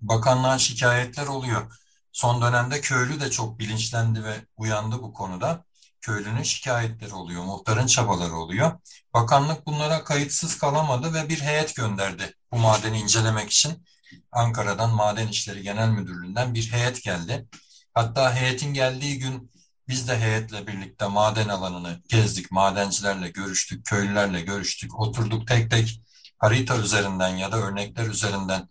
Bakanlığa 0.00 0.58
şikayetler 0.58 1.26
oluyor. 1.26 1.85
Son 2.16 2.42
dönemde 2.42 2.80
köylü 2.80 3.20
de 3.20 3.30
çok 3.30 3.58
bilinçlendi 3.58 4.24
ve 4.24 4.34
uyandı 4.56 5.02
bu 5.02 5.12
konuda. 5.12 5.64
Köylünün 6.00 6.42
şikayetleri 6.42 7.14
oluyor, 7.14 7.44
muhtarın 7.44 7.86
çabaları 7.86 8.34
oluyor. 8.34 8.72
Bakanlık 9.14 9.66
bunlara 9.66 10.04
kayıtsız 10.04 10.58
kalamadı 10.58 11.14
ve 11.14 11.28
bir 11.28 11.40
heyet 11.40 11.76
gönderdi 11.76 12.34
bu 12.52 12.56
madeni 12.56 13.00
incelemek 13.00 13.50
için. 13.50 13.86
Ankara'dan 14.32 14.94
Maden 14.94 15.28
İşleri 15.28 15.62
Genel 15.62 15.88
Müdürlüğü'nden 15.88 16.54
bir 16.54 16.72
heyet 16.72 17.02
geldi. 17.02 17.46
Hatta 17.94 18.34
heyetin 18.34 18.74
geldiği 18.74 19.18
gün 19.18 19.52
biz 19.88 20.08
de 20.08 20.18
heyetle 20.18 20.66
birlikte 20.66 21.06
maden 21.06 21.48
alanını 21.48 22.02
gezdik, 22.08 22.50
madencilerle 22.50 23.28
görüştük, 23.28 23.86
köylülerle 23.86 24.40
görüştük, 24.40 25.00
oturduk 25.00 25.48
tek 25.48 25.70
tek 25.70 26.02
harita 26.38 26.78
üzerinden 26.78 27.36
ya 27.36 27.52
da 27.52 27.56
örnekler 27.56 28.06
üzerinden 28.06 28.68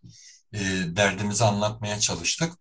e, 0.54 0.60
derdimizi 0.96 1.44
anlatmaya 1.46 2.00
çalıştık. 2.00 2.54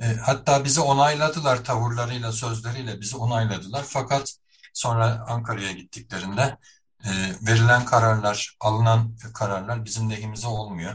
E, 0.00 0.06
hatta 0.16 0.64
bizi 0.64 0.80
onayladılar 0.80 1.64
tavırlarıyla, 1.64 2.32
sözleriyle 2.32 3.00
bizi 3.00 3.16
onayladılar. 3.16 3.84
Fakat 3.86 4.34
sonra 4.72 5.24
Ankara'ya 5.28 5.72
gittiklerinde 5.72 6.58
e, 7.04 7.10
verilen 7.46 7.84
kararlar, 7.84 8.56
alınan 8.60 9.16
kararlar 9.34 9.84
bizim 9.84 10.10
lehimize 10.10 10.48
olmuyor. 10.48 10.94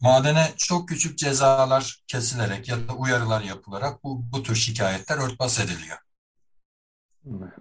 Madene 0.00 0.46
çok 0.56 0.88
küçük 0.88 1.18
cezalar 1.18 2.02
kesilerek 2.06 2.68
ya 2.68 2.88
da 2.88 2.92
uyarılar 2.92 3.40
yapılarak 3.40 4.04
bu, 4.04 4.32
bu 4.32 4.42
tür 4.42 4.54
şikayetler 4.54 5.18
örtbas 5.18 5.60
ediliyor. 5.60 5.98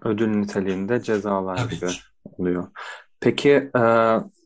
Ödül 0.01 0.27
niteliğinde 0.27 1.03
cezalar 1.03 1.57
Tabii 1.57 1.75
gibi 1.75 1.87
ki. 1.87 1.99
oluyor. 2.23 2.71
Peki 3.19 3.71
e, 3.77 3.81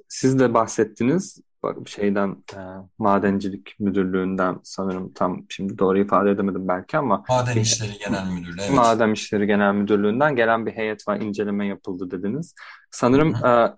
siz 0.09 0.39
de 0.39 0.53
bahsettiniz 0.53 1.39
şeyden 1.85 2.43
e, 2.53 2.59
madencilik 2.97 3.75
müdürlüğünden 3.79 4.59
sanırım 4.63 5.13
tam 5.13 5.45
şimdi 5.49 5.77
doğru 5.77 5.99
ifade 5.99 6.31
edemedim 6.31 6.67
belki 6.67 6.97
ama 6.97 7.23
Maden 7.29 7.57
İşleri 7.57 7.97
Genel 8.07 8.31
Müdürlüğü 8.31 8.61
evet. 8.61 8.73
Maden 8.73 9.11
İşleri 9.11 9.47
Genel 9.47 9.73
Müdürlüğü'nden 9.73 10.35
gelen 10.35 10.65
bir 10.65 10.71
heyet 10.71 11.07
var 11.07 11.19
inceleme 11.19 11.67
yapıldı 11.67 12.11
dediniz. 12.11 12.55
Sanırım 12.91 13.35
e, 13.45 13.73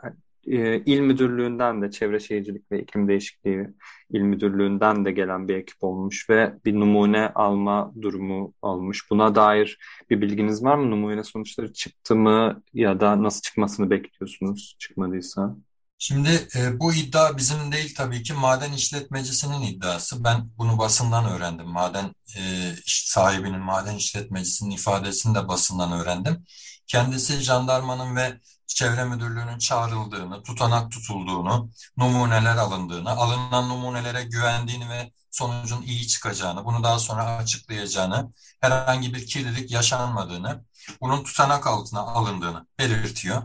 e, 0.47 0.81
il 0.85 0.99
müdürlüğünden 0.99 1.81
de 1.81 1.91
Çevre 1.91 2.19
Şehircilik 2.19 2.71
ve 2.71 2.81
İklim 2.81 3.07
Değişikliği 3.07 3.67
il 4.09 4.21
müdürlüğünden 4.21 5.05
de 5.05 5.11
gelen 5.11 5.47
bir 5.47 5.55
ekip 5.55 5.83
olmuş 5.83 6.29
ve 6.29 6.53
bir 6.65 6.79
numune 6.79 7.31
alma 7.35 7.93
durumu 8.01 8.53
olmuş. 8.61 9.11
Buna 9.11 9.35
dair 9.35 9.77
bir 10.09 10.21
bilginiz 10.21 10.63
var 10.63 10.75
mı? 10.75 10.91
Numune 10.91 11.23
sonuçları 11.23 11.73
çıktı 11.73 12.15
mı 12.15 12.63
ya 12.73 12.99
da 12.99 13.23
nasıl 13.23 13.41
çıkmasını 13.41 13.89
bekliyorsunuz 13.89 14.75
çıkmadıysa? 14.79 15.55
Şimdi 15.97 16.47
e, 16.55 16.79
bu 16.79 16.93
iddia 16.93 17.37
bizim 17.37 17.71
değil 17.71 17.95
tabii 17.97 18.23
ki 18.23 18.33
maden 18.33 18.73
işletmecisinin 18.73 19.61
iddiası. 19.61 20.23
Ben 20.23 20.51
bunu 20.57 20.77
basından 20.77 21.25
öğrendim. 21.25 21.67
Maden 21.67 22.15
e, 22.37 22.73
sahibinin, 22.85 23.59
maden 23.59 23.95
işletmecisinin 23.95 24.71
ifadesini 24.71 25.35
de 25.35 25.47
basından 25.47 25.91
öğrendim. 25.91 26.45
Kendisi 26.87 27.39
jandarmanın 27.39 28.15
ve 28.15 28.39
çevre 28.67 29.05
müdürlüğünün 29.05 29.57
çağrıldığını, 29.57 30.43
tutanak 30.43 30.91
tutulduğunu, 30.91 31.71
numuneler 31.97 32.57
alındığını, 32.57 33.09
alınan 33.11 33.69
numunelere 33.69 34.23
güvendiğini 34.23 34.89
ve 34.89 35.11
sonucun 35.31 35.81
iyi 35.81 36.07
çıkacağını, 36.07 36.65
bunu 36.65 36.83
daha 36.83 36.99
sonra 36.99 37.23
açıklayacağını, 37.37 38.31
herhangi 38.61 39.13
bir 39.13 39.27
kirlilik 39.27 39.71
yaşanmadığını, 39.71 40.65
bunun 41.01 41.23
tutanak 41.23 41.67
altına 41.67 41.99
alındığını 41.99 42.67
belirtiyor. 42.79 43.43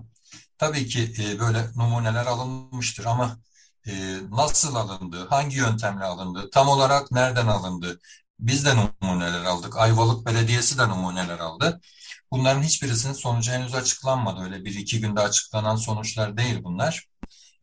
Tabii 0.60 0.86
ki 0.88 1.14
e, 1.18 1.40
böyle 1.40 1.66
numuneler 1.76 2.26
alınmıştır 2.26 3.04
ama 3.04 3.38
e, 3.86 3.92
nasıl 4.30 4.74
alındı, 4.74 5.26
hangi 5.28 5.56
yöntemle 5.56 6.04
alındı, 6.04 6.50
tam 6.52 6.68
olarak 6.68 7.10
nereden 7.12 7.46
alındı? 7.46 8.00
Biz 8.40 8.64
de 8.64 8.70
numuneler 8.76 9.44
aldık. 9.44 9.76
Ayvalık 9.76 10.26
Belediyesi 10.26 10.78
de 10.78 10.88
numuneler 10.88 11.38
aldı. 11.38 11.80
Bunların 12.32 12.62
hiçbirisinin 12.62 13.12
sonucu 13.12 13.52
henüz 13.52 13.74
açıklanmadı. 13.74 14.44
Öyle 14.44 14.64
bir 14.64 14.74
iki 14.74 15.00
günde 15.00 15.20
açıklanan 15.20 15.76
sonuçlar 15.76 16.36
değil 16.36 16.64
bunlar. 16.64 17.06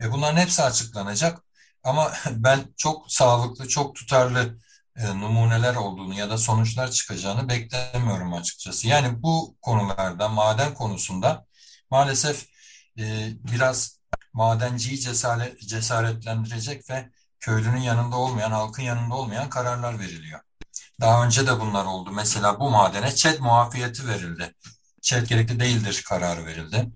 E, 0.01 0.11
bunların 0.11 0.37
hepsi 0.37 0.63
açıklanacak. 0.63 1.39
Ama 1.83 2.11
ben 2.31 2.59
çok 2.77 3.11
sağlıklı, 3.11 3.67
çok 3.67 3.95
tutarlı 3.95 4.57
e, 4.95 5.07
numuneler 5.07 5.75
olduğunu 5.75 6.13
ya 6.13 6.29
da 6.29 6.37
sonuçlar 6.37 6.91
çıkacağını 6.91 7.49
beklemiyorum 7.49 8.33
açıkçası. 8.33 8.87
Yani 8.87 9.23
bu 9.23 9.57
konularda, 9.61 10.29
maden 10.29 10.73
konusunda 10.73 11.45
maalesef 11.91 12.56
e, 12.97 13.29
biraz 13.51 13.99
madenciyi 14.33 14.99
cesaret, 14.99 15.61
cesaretlendirecek 15.61 16.89
ve 16.89 17.09
köylünün 17.39 17.81
yanında 17.81 18.15
olmayan, 18.15 18.51
halkın 18.51 18.83
yanında 18.83 19.15
olmayan 19.15 19.49
kararlar 19.49 19.99
veriliyor. 19.99 20.39
Daha 21.01 21.25
önce 21.25 21.47
de 21.47 21.59
bunlar 21.59 21.85
oldu. 21.85 22.11
Mesela 22.11 22.59
bu 22.59 22.69
madene 22.69 23.15
ÇED 23.15 23.39
muafiyeti 23.39 24.07
verildi. 24.07 24.55
ÇED 25.01 25.27
gerekli 25.27 25.59
değildir 25.59 26.03
kararı 26.07 26.45
verildi. 26.45 26.91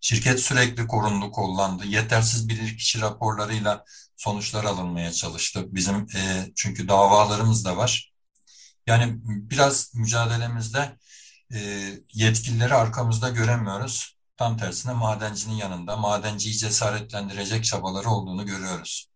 Şirket 0.00 0.40
sürekli 0.40 0.86
korundu, 0.86 1.30
kollandı. 1.30 1.86
Yetersiz 1.86 2.48
bilirkişi 2.48 3.00
raporlarıyla 3.00 3.84
sonuçlar 4.16 4.64
alınmaya 4.64 5.12
çalıştı. 5.12 5.64
Bizim 5.74 5.96
e, 6.16 6.52
çünkü 6.56 6.88
davalarımız 6.88 7.64
da 7.64 7.76
var. 7.76 8.12
Yani 8.86 9.14
biraz 9.24 9.94
mücadelemizde 9.94 10.98
e, 11.54 11.58
yetkilileri 12.12 12.74
arkamızda 12.74 13.28
göremiyoruz. 13.28 14.11
Tam 14.36 14.56
tersine 14.56 14.92
madencinin 14.92 15.54
yanında 15.54 15.96
madenciyi 15.96 16.54
cesaretlendirecek 16.54 17.64
çabaları 17.64 18.08
olduğunu 18.08 18.46
görüyoruz. 18.46 19.12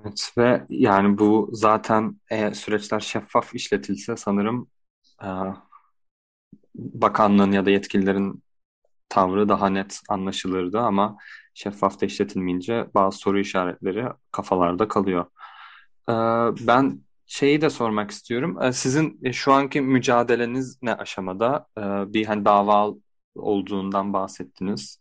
Evet 0.00 0.32
ve 0.38 0.66
yani 0.68 1.18
bu 1.18 1.50
zaten 1.52 2.20
eğer 2.30 2.52
süreçler 2.52 3.00
şeffaf 3.00 3.54
işletilse 3.54 4.16
sanırım 4.16 4.70
e, 5.22 5.28
bakanlığın 6.74 7.52
ya 7.52 7.66
da 7.66 7.70
yetkililerin 7.70 8.42
tavrı 9.08 9.48
daha 9.48 9.68
net 9.70 10.00
anlaşılırdı 10.08 10.80
ama 10.80 11.16
şeffaf 11.54 12.00
da 12.00 12.06
işletilmeyince 12.06 12.86
bazı 12.94 13.18
soru 13.18 13.40
işaretleri 13.40 14.06
kafalarda 14.32 14.88
kalıyor. 14.88 15.26
E, 16.08 16.12
ben 16.66 17.00
şeyi 17.26 17.60
de 17.60 17.70
sormak 17.70 18.10
istiyorum. 18.10 18.62
E, 18.62 18.72
sizin 18.72 19.32
şu 19.32 19.52
anki 19.52 19.80
mücadeleniz 19.80 20.78
ne 20.82 20.94
aşamada? 20.94 21.66
E, 21.78 21.82
bir 22.14 22.26
hani 22.26 22.44
dava 22.44 22.94
olduğundan 23.34 24.12
bahsettiniz. 24.12 25.00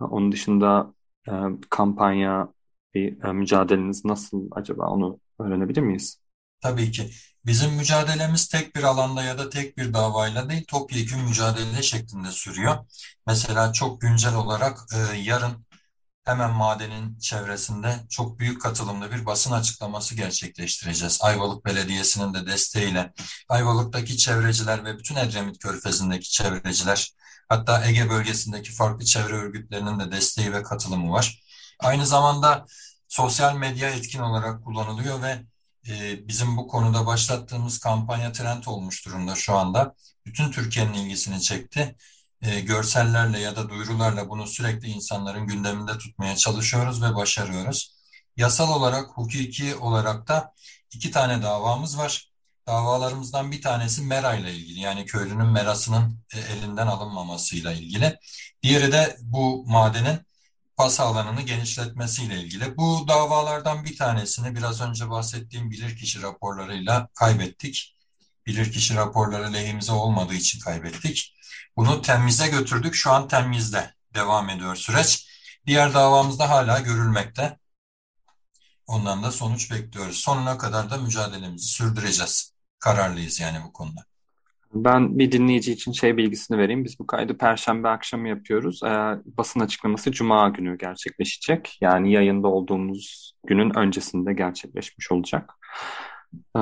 Onun 0.00 0.32
dışında 0.32 0.94
e, 1.28 1.32
kampanya 1.70 2.48
bir 2.94 3.24
e, 3.24 3.32
mücadeleniz 3.32 4.04
nasıl 4.04 4.48
acaba 4.52 4.86
onu 4.86 5.20
öğrenebilir 5.38 5.80
miyiz? 5.80 6.20
Tabii 6.60 6.90
ki. 6.90 7.10
Bizim 7.46 7.74
mücadelemiz 7.74 8.48
tek 8.48 8.76
bir 8.76 8.82
alanda 8.82 9.22
ya 9.22 9.38
da 9.38 9.50
tek 9.50 9.78
bir 9.78 9.94
davayla 9.94 10.48
değil, 10.50 10.64
topyekun 10.68 11.20
mücadele 11.20 11.82
şeklinde 11.82 12.30
sürüyor. 12.30 12.76
Mesela 13.26 13.72
çok 13.72 14.00
güncel 14.00 14.34
olarak 14.34 14.78
e, 14.94 15.16
yarın 15.18 15.66
hemen 16.24 16.50
madenin 16.50 17.18
çevresinde 17.18 18.00
çok 18.10 18.38
büyük 18.38 18.62
katılımlı 18.62 19.12
bir 19.12 19.26
basın 19.26 19.52
açıklaması 19.52 20.14
gerçekleştireceğiz. 20.14 21.18
Ayvalık 21.22 21.64
Belediyesi'nin 21.64 22.34
de 22.34 22.46
desteğiyle. 22.46 23.12
Ayvalık'taki 23.48 24.16
çevreciler 24.16 24.84
ve 24.84 24.98
bütün 24.98 25.16
Edremit 25.16 25.58
Körfezi'ndeki 25.58 26.30
çevreciler, 26.30 27.12
hatta 27.48 27.84
Ege 27.86 28.10
bölgesindeki 28.10 28.72
farklı 28.72 29.04
çevre 29.04 29.34
örgütlerinin 29.34 30.00
de 30.00 30.12
desteği 30.12 30.52
ve 30.52 30.62
katılımı 30.62 31.12
var. 31.12 31.42
Aynı 31.80 32.06
zamanda 32.06 32.66
sosyal 33.08 33.56
medya 33.56 33.90
etkin 33.90 34.20
olarak 34.20 34.64
kullanılıyor 34.64 35.22
ve 35.22 35.42
e, 35.88 36.28
bizim 36.28 36.56
bu 36.56 36.68
konuda 36.68 37.06
başlattığımız 37.06 37.78
kampanya 37.78 38.32
trend 38.32 38.64
olmuş 38.66 39.06
durumda 39.06 39.34
şu 39.34 39.54
anda. 39.54 39.94
Bütün 40.26 40.50
Türkiye'nin 40.50 40.94
ilgisini 40.94 41.42
çekti. 41.42 41.96
E, 42.42 42.60
görsellerle 42.60 43.38
ya 43.38 43.56
da 43.56 43.68
duyurularla 43.68 44.28
bunu 44.28 44.46
sürekli 44.46 44.88
insanların 44.88 45.46
gündeminde 45.46 45.98
tutmaya 45.98 46.36
çalışıyoruz 46.36 47.02
ve 47.02 47.14
başarıyoruz. 47.16 47.94
Yasal 48.36 48.80
olarak, 48.80 49.10
hukuki 49.10 49.76
olarak 49.76 50.28
da 50.28 50.54
iki 50.94 51.10
tane 51.10 51.42
davamız 51.42 51.98
var. 51.98 52.32
Davalarımızdan 52.66 53.52
bir 53.52 53.62
tanesi 53.62 54.02
Mera 54.02 54.34
ile 54.34 54.54
ilgili 54.54 54.80
yani 54.80 55.04
köylünün 55.04 55.46
merasının 55.46 56.18
e, 56.34 56.40
elinden 56.40 56.86
alınmamasıyla 56.86 57.72
ilgili. 57.72 58.18
Diğeri 58.62 58.92
de 58.92 59.16
bu 59.20 59.64
madenin 59.66 60.20
pas 60.76 61.00
alanını 61.00 61.42
genişletmesiyle 61.42 62.40
ilgili. 62.40 62.76
Bu 62.76 63.04
davalardan 63.08 63.84
bir 63.84 63.96
tanesini 63.96 64.56
biraz 64.56 64.80
önce 64.80 65.10
bahsettiğim 65.10 65.70
bilirkişi 65.70 66.22
raporlarıyla 66.22 67.08
kaybettik. 67.14 67.96
Bilirkişi 68.46 68.96
raporları 68.96 69.52
lehimize 69.52 69.92
olmadığı 69.92 70.34
için 70.34 70.60
kaybettik. 70.60 71.34
Bunu 71.76 72.02
temize 72.02 72.48
götürdük. 72.48 72.94
Şu 72.94 73.10
an 73.10 73.28
temizde 73.28 73.94
devam 74.14 74.50
ediyor 74.50 74.76
süreç. 74.76 75.28
Diğer 75.66 75.94
davamızda 75.94 76.50
hala 76.50 76.80
görülmekte. 76.80 77.58
Ondan 78.86 79.22
da 79.22 79.30
sonuç 79.30 79.70
bekliyoruz. 79.70 80.16
Sonuna 80.16 80.58
kadar 80.58 80.90
da 80.90 80.96
mücadelemizi 80.96 81.66
sürdüreceğiz. 81.66 82.54
Kararlıyız 82.78 83.40
yani 83.40 83.58
bu 83.66 83.72
konuda. 83.72 84.00
Ben 84.74 85.18
bir 85.18 85.32
dinleyici 85.32 85.72
için 85.72 85.92
şey 85.92 86.16
bilgisini 86.16 86.58
vereyim. 86.58 86.84
Biz 86.84 86.98
bu 86.98 87.06
kaydı 87.06 87.38
Perşembe 87.38 87.88
akşamı 87.88 88.28
yapıyoruz. 88.28 88.82
Ee, 88.82 88.88
basın 89.24 89.60
açıklaması 89.60 90.12
Cuma 90.12 90.48
günü 90.48 90.78
gerçekleşecek. 90.78 91.78
Yani 91.80 92.12
yayında 92.12 92.48
olduğumuz 92.48 93.34
günün 93.46 93.78
öncesinde 93.78 94.32
gerçekleşmiş 94.32 95.12
olacak. 95.12 95.52
Ee, 96.56 96.60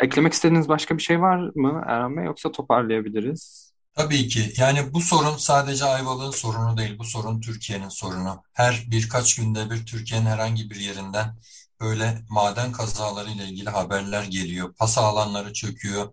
eklemek 0.00 0.32
istediğiniz 0.32 0.68
başka 0.68 0.96
bir 0.96 1.02
şey 1.02 1.20
var 1.20 1.50
mı 1.54 1.84
Erhan 1.86 2.16
Bey 2.16 2.24
yoksa 2.24 2.52
toparlayabiliriz? 2.52 3.72
Tabii 3.94 4.28
ki. 4.28 4.52
Yani 4.56 4.94
bu 4.94 5.00
sorun 5.00 5.36
sadece 5.36 5.84
Ayvalık'ın 5.84 6.30
sorunu 6.30 6.76
değil. 6.76 6.98
Bu 6.98 7.04
sorun 7.04 7.40
Türkiye'nin 7.40 7.88
sorunu. 7.88 8.42
Her 8.52 8.84
birkaç 8.90 9.36
günde 9.36 9.70
bir 9.70 9.86
Türkiye'nin 9.86 10.26
herhangi 10.26 10.70
bir 10.70 10.76
yerinden 10.76 11.36
böyle 11.80 12.22
maden 12.28 12.72
kazaları 12.72 13.30
ile 13.30 13.44
ilgili 13.44 13.70
haberler 13.70 14.24
geliyor. 14.24 14.74
Pasa 14.74 15.02
alanları 15.02 15.52
çöküyor 15.52 16.12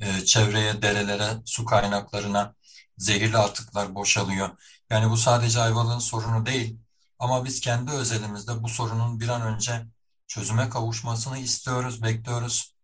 e, 0.00 0.24
çevreye, 0.24 0.82
derelere, 0.82 1.28
su 1.44 1.64
kaynaklarına 1.64 2.54
zehirli 2.98 3.36
atıklar 3.36 3.94
boşalıyor. 3.94 4.50
Yani 4.90 5.10
bu 5.10 5.16
sadece 5.16 5.60
Ayvalık'ın 5.60 5.98
sorunu 5.98 6.46
değil. 6.46 6.78
Ama 7.18 7.44
biz 7.44 7.60
kendi 7.60 7.90
özelimizde 7.90 8.62
bu 8.62 8.68
sorunun 8.68 9.20
bir 9.20 9.28
an 9.28 9.42
önce 9.42 9.86
çözüme 10.26 10.68
kavuşmasını 10.68 11.38
istiyoruz, 11.38 12.02
bekliyoruz. 12.02 12.74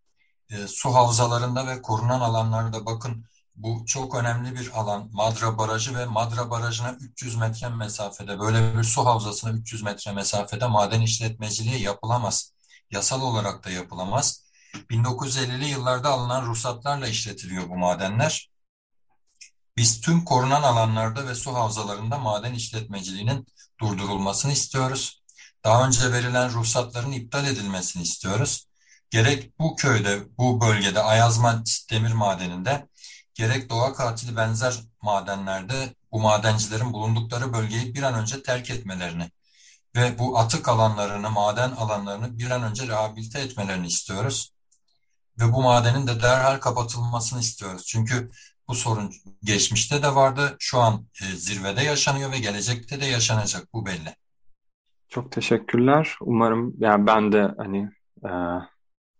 E, 0.50 0.66
su 0.68 0.94
havzalarında 0.94 1.66
ve 1.66 1.82
korunan 1.82 2.20
alanlarda 2.20 2.86
bakın 2.86 3.24
bu 3.56 3.84
çok 3.86 4.14
önemli 4.14 4.54
bir 4.54 4.70
alan. 4.74 5.08
Madra 5.12 5.58
Barajı 5.58 5.98
ve 5.98 6.06
Madra 6.06 6.50
Barajı'na 6.50 6.92
300 7.00 7.36
metre 7.36 7.68
mesafede, 7.68 8.40
böyle 8.40 8.78
bir 8.78 8.84
su 8.84 9.06
havzasına 9.06 9.50
300 9.50 9.82
metre 9.82 10.12
mesafede 10.12 10.66
maden 10.66 11.00
işletmeciliği 11.00 11.82
yapılamaz. 11.82 12.52
Yasal 12.90 13.22
olarak 13.22 13.64
da 13.64 13.70
yapılamaz. 13.70 14.44
1950'li 14.90 15.64
yıllarda 15.64 16.08
alınan 16.08 16.46
ruhsatlarla 16.46 17.08
işletiliyor 17.08 17.68
bu 17.68 17.76
madenler. 17.76 18.50
Biz 19.76 20.00
tüm 20.00 20.24
korunan 20.24 20.62
alanlarda 20.62 21.28
ve 21.28 21.34
su 21.34 21.54
havzalarında 21.54 22.18
maden 22.18 22.54
işletmeciliğinin 22.54 23.46
durdurulmasını 23.80 24.52
istiyoruz. 24.52 25.22
Daha 25.64 25.86
önce 25.86 26.12
verilen 26.12 26.52
ruhsatların 26.52 27.12
iptal 27.12 27.46
edilmesini 27.46 28.02
istiyoruz. 28.02 28.66
Gerek 29.14 29.58
bu 29.58 29.76
köyde, 29.76 30.18
bu 30.38 30.60
bölgede 30.60 31.00
Ayazma 31.00 31.62
demir 31.90 32.12
madeninde, 32.12 32.88
gerek 33.34 33.70
doğa 33.70 33.92
katili 33.92 34.36
benzer 34.36 34.74
madenlerde 35.02 35.74
bu 36.12 36.20
madencilerin 36.20 36.92
bulundukları 36.92 37.52
bölgeyi 37.52 37.94
bir 37.94 38.02
an 38.02 38.14
önce 38.14 38.42
terk 38.42 38.70
etmelerini 38.70 39.30
ve 39.96 40.18
bu 40.18 40.38
atık 40.38 40.68
alanlarını, 40.68 41.30
maden 41.30 41.70
alanlarını 41.70 42.38
bir 42.38 42.50
an 42.50 42.62
önce 42.62 42.88
rehabilite 42.88 43.40
etmelerini 43.40 43.86
istiyoruz. 43.86 44.52
Ve 45.40 45.52
bu 45.52 45.62
madenin 45.62 46.06
de 46.06 46.22
derhal 46.22 46.60
kapatılmasını 46.60 47.40
istiyoruz. 47.40 47.86
Çünkü 47.86 48.30
bu 48.68 48.74
sorun 48.74 49.12
geçmişte 49.42 50.02
de 50.02 50.14
vardı, 50.14 50.56
şu 50.58 50.80
an 50.80 51.06
e, 51.22 51.24
zirvede 51.24 51.82
yaşanıyor 51.82 52.32
ve 52.32 52.38
gelecekte 52.38 53.00
de 53.00 53.06
yaşanacak 53.06 53.72
bu 53.72 53.86
belli. 53.86 54.16
Çok 55.08 55.32
teşekkürler. 55.32 56.16
Umarım 56.20 56.74
yani 56.78 57.06
ben 57.06 57.32
de 57.32 57.54
hani 57.58 57.90
e, 58.24 58.30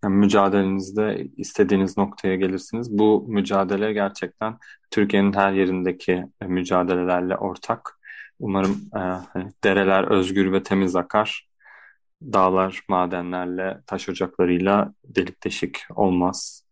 yani 0.05 0.17
mücadelenizde 0.17 1.29
istediğiniz 1.37 1.97
noktaya 1.99 2.37
gelirsiniz. 2.37 2.99
Bu 2.99 3.25
mücadele 3.29 3.93
gerçekten 3.93 4.59
Türkiye'nin 4.91 5.33
her 5.33 5.53
yerindeki 5.53 6.25
mücadelelerle 6.43 7.37
ortak. 7.37 8.01
Umarım 8.39 8.91
e, 8.97 8.99
hani 8.99 9.53
dereler 9.65 10.05
özgür 10.05 10.53
ve 10.53 10.63
temiz 10.63 10.97
akar. 10.97 11.49
Dağlar 12.23 12.83
madenlerle, 12.89 13.81
taş 13.87 14.09
ocaklarıyla 14.09 14.95
delik 15.05 15.45
deşik 15.45 15.81
olmaz. 15.97 16.65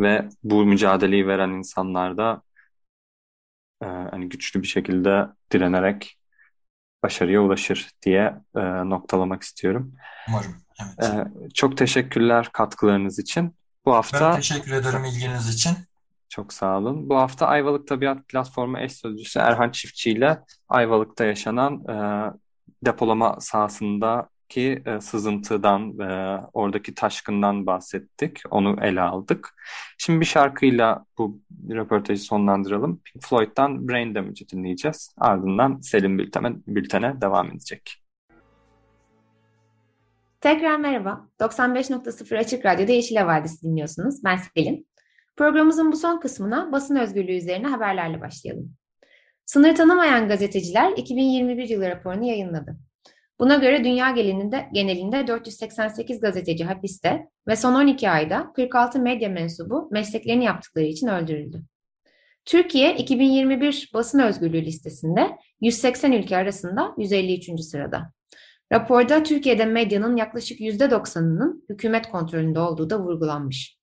Ve 0.00 0.28
bu 0.42 0.64
mücadeleyi 0.66 1.26
veren 1.26 1.50
insanlar 1.50 2.16
da 2.18 2.42
e, 3.82 3.86
hani 3.86 4.28
güçlü 4.28 4.62
bir 4.62 4.66
şekilde 4.66 5.26
direnerek 5.52 6.17
başarıya 7.02 7.40
ulaşır 7.42 7.90
diye 8.02 8.34
e, 8.56 8.60
noktalamak 8.90 9.42
istiyorum. 9.42 9.94
Umarım. 10.28 10.56
Evet. 10.82 11.10
E, 11.10 11.26
çok 11.54 11.76
teşekkürler 11.76 12.48
katkılarınız 12.52 13.18
için. 13.18 13.54
Bu 13.84 13.94
hafta 13.94 14.30
Ben 14.30 14.36
teşekkür 14.36 14.72
ederim 14.72 15.04
ilginiz 15.04 15.54
için. 15.54 15.72
çok 16.28 16.52
sağ 16.52 16.78
olun. 16.78 17.08
Bu 17.08 17.16
hafta 17.16 17.46
Ayvalık 17.46 17.88
Tabiat 17.88 18.28
Platformu 18.28 18.78
eş 18.78 18.92
sözcüsü 18.92 19.38
Erhan 19.38 19.70
Çiftçi 19.70 20.10
ile 20.10 20.38
Ayvalık'ta 20.68 21.24
yaşanan 21.24 21.84
e, 21.88 21.94
depolama 22.86 23.40
sahasındaki 24.48 24.82
e, 24.86 25.00
sızıntıdan, 25.00 25.98
e, 25.98 26.40
oradaki 26.52 26.94
taşkından 26.94 27.66
bahsettik. 27.66 28.42
Onu 28.50 28.76
ele 28.82 29.00
aldık. 29.00 29.54
Şimdi 29.98 30.20
bir 30.20 30.24
şarkıyla 30.24 31.04
bu 31.18 31.40
röportajı 31.70 32.22
sonlandıralım. 32.22 33.00
Pink 33.04 33.24
Floyd'dan 33.24 33.88
Brain 33.88 34.14
Damage'i 34.14 34.48
dinleyeceğiz. 34.48 35.14
Ardından 35.18 35.80
Selim 35.80 36.18
Bülten'e, 36.18 36.52
Bülten'e 36.66 37.20
devam 37.20 37.50
edecek. 37.50 38.02
Tekrar 40.40 40.76
merhaba. 40.76 41.28
95.0 41.40 42.38
Açık 42.38 42.66
Radyo'da 42.66 42.92
Yeşil 42.92 43.16
Havadisi 43.16 43.62
dinliyorsunuz. 43.62 44.24
Ben 44.24 44.36
Selin. 44.36 44.88
Programımızın 45.36 45.92
bu 45.92 45.96
son 45.96 46.20
kısmına 46.20 46.72
basın 46.72 46.96
özgürlüğü 46.96 47.36
üzerine 47.36 47.66
haberlerle 47.66 48.20
başlayalım. 48.20 48.76
Sınır 49.46 49.74
tanımayan 49.74 50.28
gazeteciler 50.28 50.92
2021 50.96 51.68
yılı 51.68 51.88
raporunu 51.88 52.24
yayınladı. 52.24 52.87
Buna 53.40 53.56
göre 53.56 53.84
dünya 53.84 54.10
genelinde, 54.10 54.68
genelinde 54.72 55.26
488 55.26 56.20
gazeteci 56.20 56.64
hapiste 56.64 57.28
ve 57.48 57.56
son 57.56 57.74
12 57.74 58.10
ayda 58.10 58.52
46 58.52 58.98
medya 59.00 59.28
mensubu 59.28 59.88
mesleklerini 59.90 60.44
yaptıkları 60.44 60.84
için 60.84 61.06
öldürüldü. 61.06 61.62
Türkiye 62.44 62.96
2021 62.96 63.90
basın 63.94 64.18
özgürlüğü 64.18 64.64
listesinde 64.64 65.38
180 65.60 66.12
ülke 66.12 66.36
arasında 66.36 66.94
153. 66.98 67.60
sırada. 67.60 68.12
Raporda 68.72 69.22
Türkiye'de 69.22 69.64
medyanın 69.64 70.16
yaklaşık 70.16 70.60
%90'ının 70.60 71.64
hükümet 71.68 72.10
kontrolünde 72.10 72.60
olduğu 72.60 72.90
da 72.90 73.00
vurgulanmış. 73.00 73.78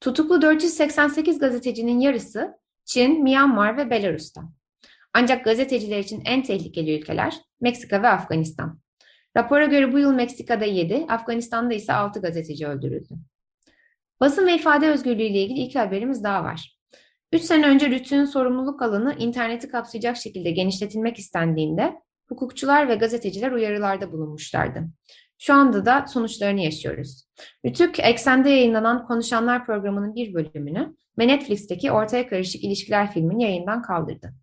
Tutuklu 0.00 0.42
488 0.42 1.38
gazetecinin 1.38 2.00
yarısı 2.00 2.54
Çin, 2.84 3.22
Myanmar 3.22 3.76
ve 3.76 3.90
Belarus'ta. 3.90 4.42
Ancak 5.14 5.44
gazeteciler 5.44 5.98
için 5.98 6.22
en 6.24 6.42
tehlikeli 6.42 6.98
ülkeler 6.98 7.34
Meksika 7.60 8.02
ve 8.02 8.08
Afganistan. 8.08 8.80
Rapora 9.36 9.64
göre 9.64 9.92
bu 9.92 9.98
yıl 9.98 10.12
Meksika'da 10.12 10.64
7, 10.64 11.06
Afganistan'da 11.08 11.74
ise 11.74 11.92
6 11.92 12.20
gazeteci 12.20 12.66
öldürüldü. 12.66 13.14
Basın 14.20 14.46
ve 14.46 14.54
ifade 14.54 14.88
özgürlüğü 14.88 15.22
ile 15.22 15.42
ilgili 15.42 15.60
iki 15.60 15.78
haberimiz 15.78 16.24
daha 16.24 16.44
var. 16.44 16.78
3 17.32 17.42
sene 17.42 17.66
önce 17.66 17.86
RTÜK'ün 17.86 18.24
sorumluluk 18.24 18.82
alanı 18.82 19.14
interneti 19.18 19.68
kapsayacak 19.68 20.16
şekilde 20.16 20.50
genişletilmek 20.50 21.18
istendiğinde 21.18 21.94
hukukçular 22.28 22.88
ve 22.88 22.94
gazeteciler 22.94 23.52
uyarılarda 23.52 24.12
bulunmuşlardı. 24.12 24.84
Şu 25.38 25.54
anda 25.54 25.86
da 25.86 26.06
sonuçlarını 26.08 26.60
yaşıyoruz. 26.60 27.24
Rütük, 27.66 28.00
Eksen'de 28.00 28.50
yayınlanan 28.50 29.06
Konuşanlar 29.06 29.66
programının 29.66 30.14
bir 30.14 30.34
bölümünü 30.34 30.94
ve 31.18 31.28
Netflix'teki 31.28 31.92
Ortaya 31.92 32.28
Karışık 32.28 32.64
İlişkiler 32.64 33.12
filmini 33.12 33.42
yayından 33.42 33.82
kaldırdı. 33.82 34.34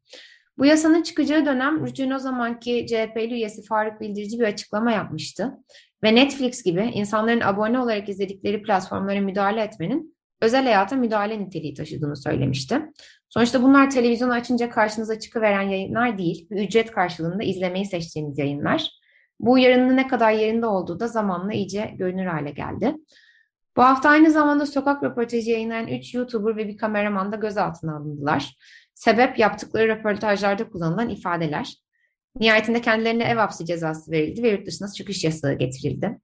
Bu 0.62 0.66
yasanın 0.66 1.04
çıkacağı 1.04 1.46
dönem 1.46 1.86
Rütük'ün 1.86 2.12
o 2.12 2.20
zamanki 2.20 2.86
CHP'li 2.90 3.34
üyesi 3.34 3.64
Faruk 3.64 4.02
Bildirici 4.02 4.40
bir 4.40 4.44
açıklama 4.44 4.92
yapmıştı. 4.92 5.52
Ve 6.04 6.16
Netflix 6.16 6.64
gibi 6.64 6.92
insanların 6.94 7.42
abone 7.42 7.80
olarak 7.80 8.10
izledikleri 8.10 8.62
platformlara 8.62 9.22
müdahale 9.22 9.62
etmenin 9.62 10.18
özel 10.42 10.64
hayata 10.64 10.96
müdahale 10.96 11.40
niteliği 11.40 11.74
taşıdığını 11.74 12.16
söylemişti. 12.16 12.82
Sonuçta 13.30 13.64
bunlar 13.64 13.90
televizyonu 13.90 14.34
açınca 14.34 14.70
karşınıza 14.70 15.20
çıkıveren 15.20 15.70
yayınlar 15.70 16.18
değil, 16.18 16.48
ücret 16.50 16.92
karşılığında 16.92 17.44
izlemeyi 17.44 17.86
seçtiğiniz 17.86 18.38
yayınlar. 18.38 18.90
Bu 19.40 19.52
uyarının 19.52 19.98
ne 19.98 20.08
kadar 20.08 20.32
yerinde 20.32 20.66
olduğu 20.66 21.00
da 21.00 21.08
zamanla 21.08 21.54
iyice 21.54 21.92
görünür 21.98 22.26
hale 22.26 22.52
geldi. 22.52 22.96
Bu 23.78 23.84
hafta 23.84 24.10
aynı 24.10 24.32
zamanda 24.32 24.66
sokak 24.66 25.04
röportajı 25.04 25.52
yayınlayan 25.52 25.88
3 25.88 26.14
YouTuber 26.14 26.58
ve 26.58 26.68
bir 26.68 26.78
kameraman 26.78 27.32
da 27.32 27.36
gözaltına 27.36 27.96
alındılar. 27.96 28.56
Sebep 29.02 29.40
yaptıkları 29.40 29.88
röportajlarda 29.88 30.70
kullanılan 30.70 31.10
ifadeler. 31.10 31.76
Nihayetinde 32.40 32.82
kendilerine 32.82 33.24
ev 33.24 33.36
hapsi 33.36 33.66
cezası 33.66 34.12
verildi 34.12 34.44
ve 34.44 34.50
yurt 34.50 34.68
dışına 34.68 34.88
çıkış 34.88 35.24
yasağı 35.24 35.54
getirildi. 35.54 36.20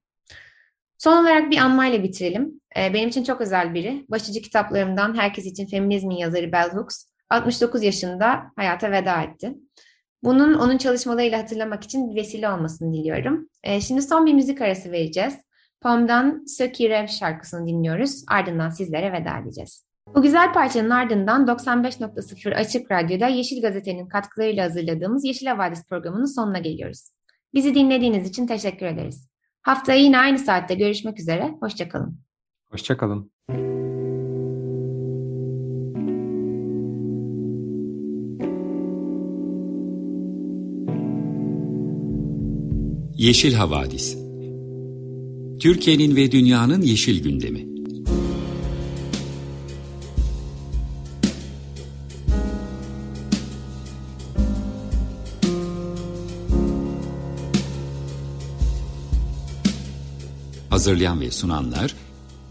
Son 0.98 1.16
olarak 1.16 1.50
bir 1.50 1.56
anmayla 1.56 2.02
bitirelim. 2.02 2.60
Ee, 2.76 2.94
benim 2.94 3.08
için 3.08 3.24
çok 3.24 3.40
özel 3.40 3.74
biri. 3.74 4.04
Başıcı 4.08 4.42
kitaplarımdan 4.42 5.16
Herkes 5.16 5.46
için 5.46 5.66
Feminizmin 5.66 6.16
yazarı 6.16 6.52
Bell 6.52 6.70
Hooks 6.70 7.04
69 7.30 7.82
yaşında 7.82 8.42
hayata 8.56 8.90
veda 8.90 9.22
etti. 9.22 9.54
Bunun 10.22 10.54
onun 10.54 10.78
çalışmalarıyla 10.78 11.38
hatırlamak 11.38 11.84
için 11.84 12.10
bir 12.10 12.16
vesile 12.20 12.50
olmasını 12.50 12.94
diliyorum. 12.94 13.48
Ee, 13.62 13.80
şimdi 13.80 14.02
son 14.02 14.26
bir 14.26 14.34
müzik 14.34 14.60
arası 14.60 14.92
vereceğiz. 14.92 15.34
Pom'dan 15.80 16.44
Söki 16.46 16.90
Rev 16.90 17.06
şarkısını 17.06 17.66
dinliyoruz. 17.66 18.24
Ardından 18.28 18.70
sizlere 18.70 19.12
veda 19.12 19.38
edeceğiz. 19.38 19.87
Bu 20.14 20.22
güzel 20.22 20.52
parçanın 20.52 20.90
ardından 20.90 21.46
95.0 21.46 22.54
Açık 22.54 22.90
Radyo'da 22.90 23.26
Yeşil 23.26 23.62
Gazete'nin 23.62 24.08
katkılarıyla 24.08 24.64
hazırladığımız 24.64 25.24
Yeşil 25.24 25.46
Havadis 25.46 25.86
programının 25.86 26.34
sonuna 26.34 26.58
geliyoruz. 26.58 27.08
Bizi 27.54 27.74
dinlediğiniz 27.74 28.28
için 28.28 28.46
teşekkür 28.46 28.86
ederiz. 28.86 29.28
Haftaya 29.62 29.98
yine 29.98 30.18
aynı 30.18 30.38
saatte 30.38 30.74
görüşmek 30.74 31.20
üzere. 31.20 31.54
Hoşçakalın. 31.60 32.20
Hoşçakalın. 32.70 33.30
Yeşil 43.18 43.54
Havadis 43.54 44.18
Türkiye'nin 45.60 46.16
ve 46.16 46.32
dünyanın 46.32 46.82
yeşil 46.82 47.22
gündemi 47.22 47.77
Hazırlayan 60.78 61.20
ve 61.20 61.30
sunanlar 61.30 61.94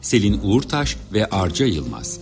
Selin 0.02 0.40
Uğurtaş 0.44 0.98
ve 1.14 1.26
Arca 1.26 1.66
Yılmaz 1.66 2.20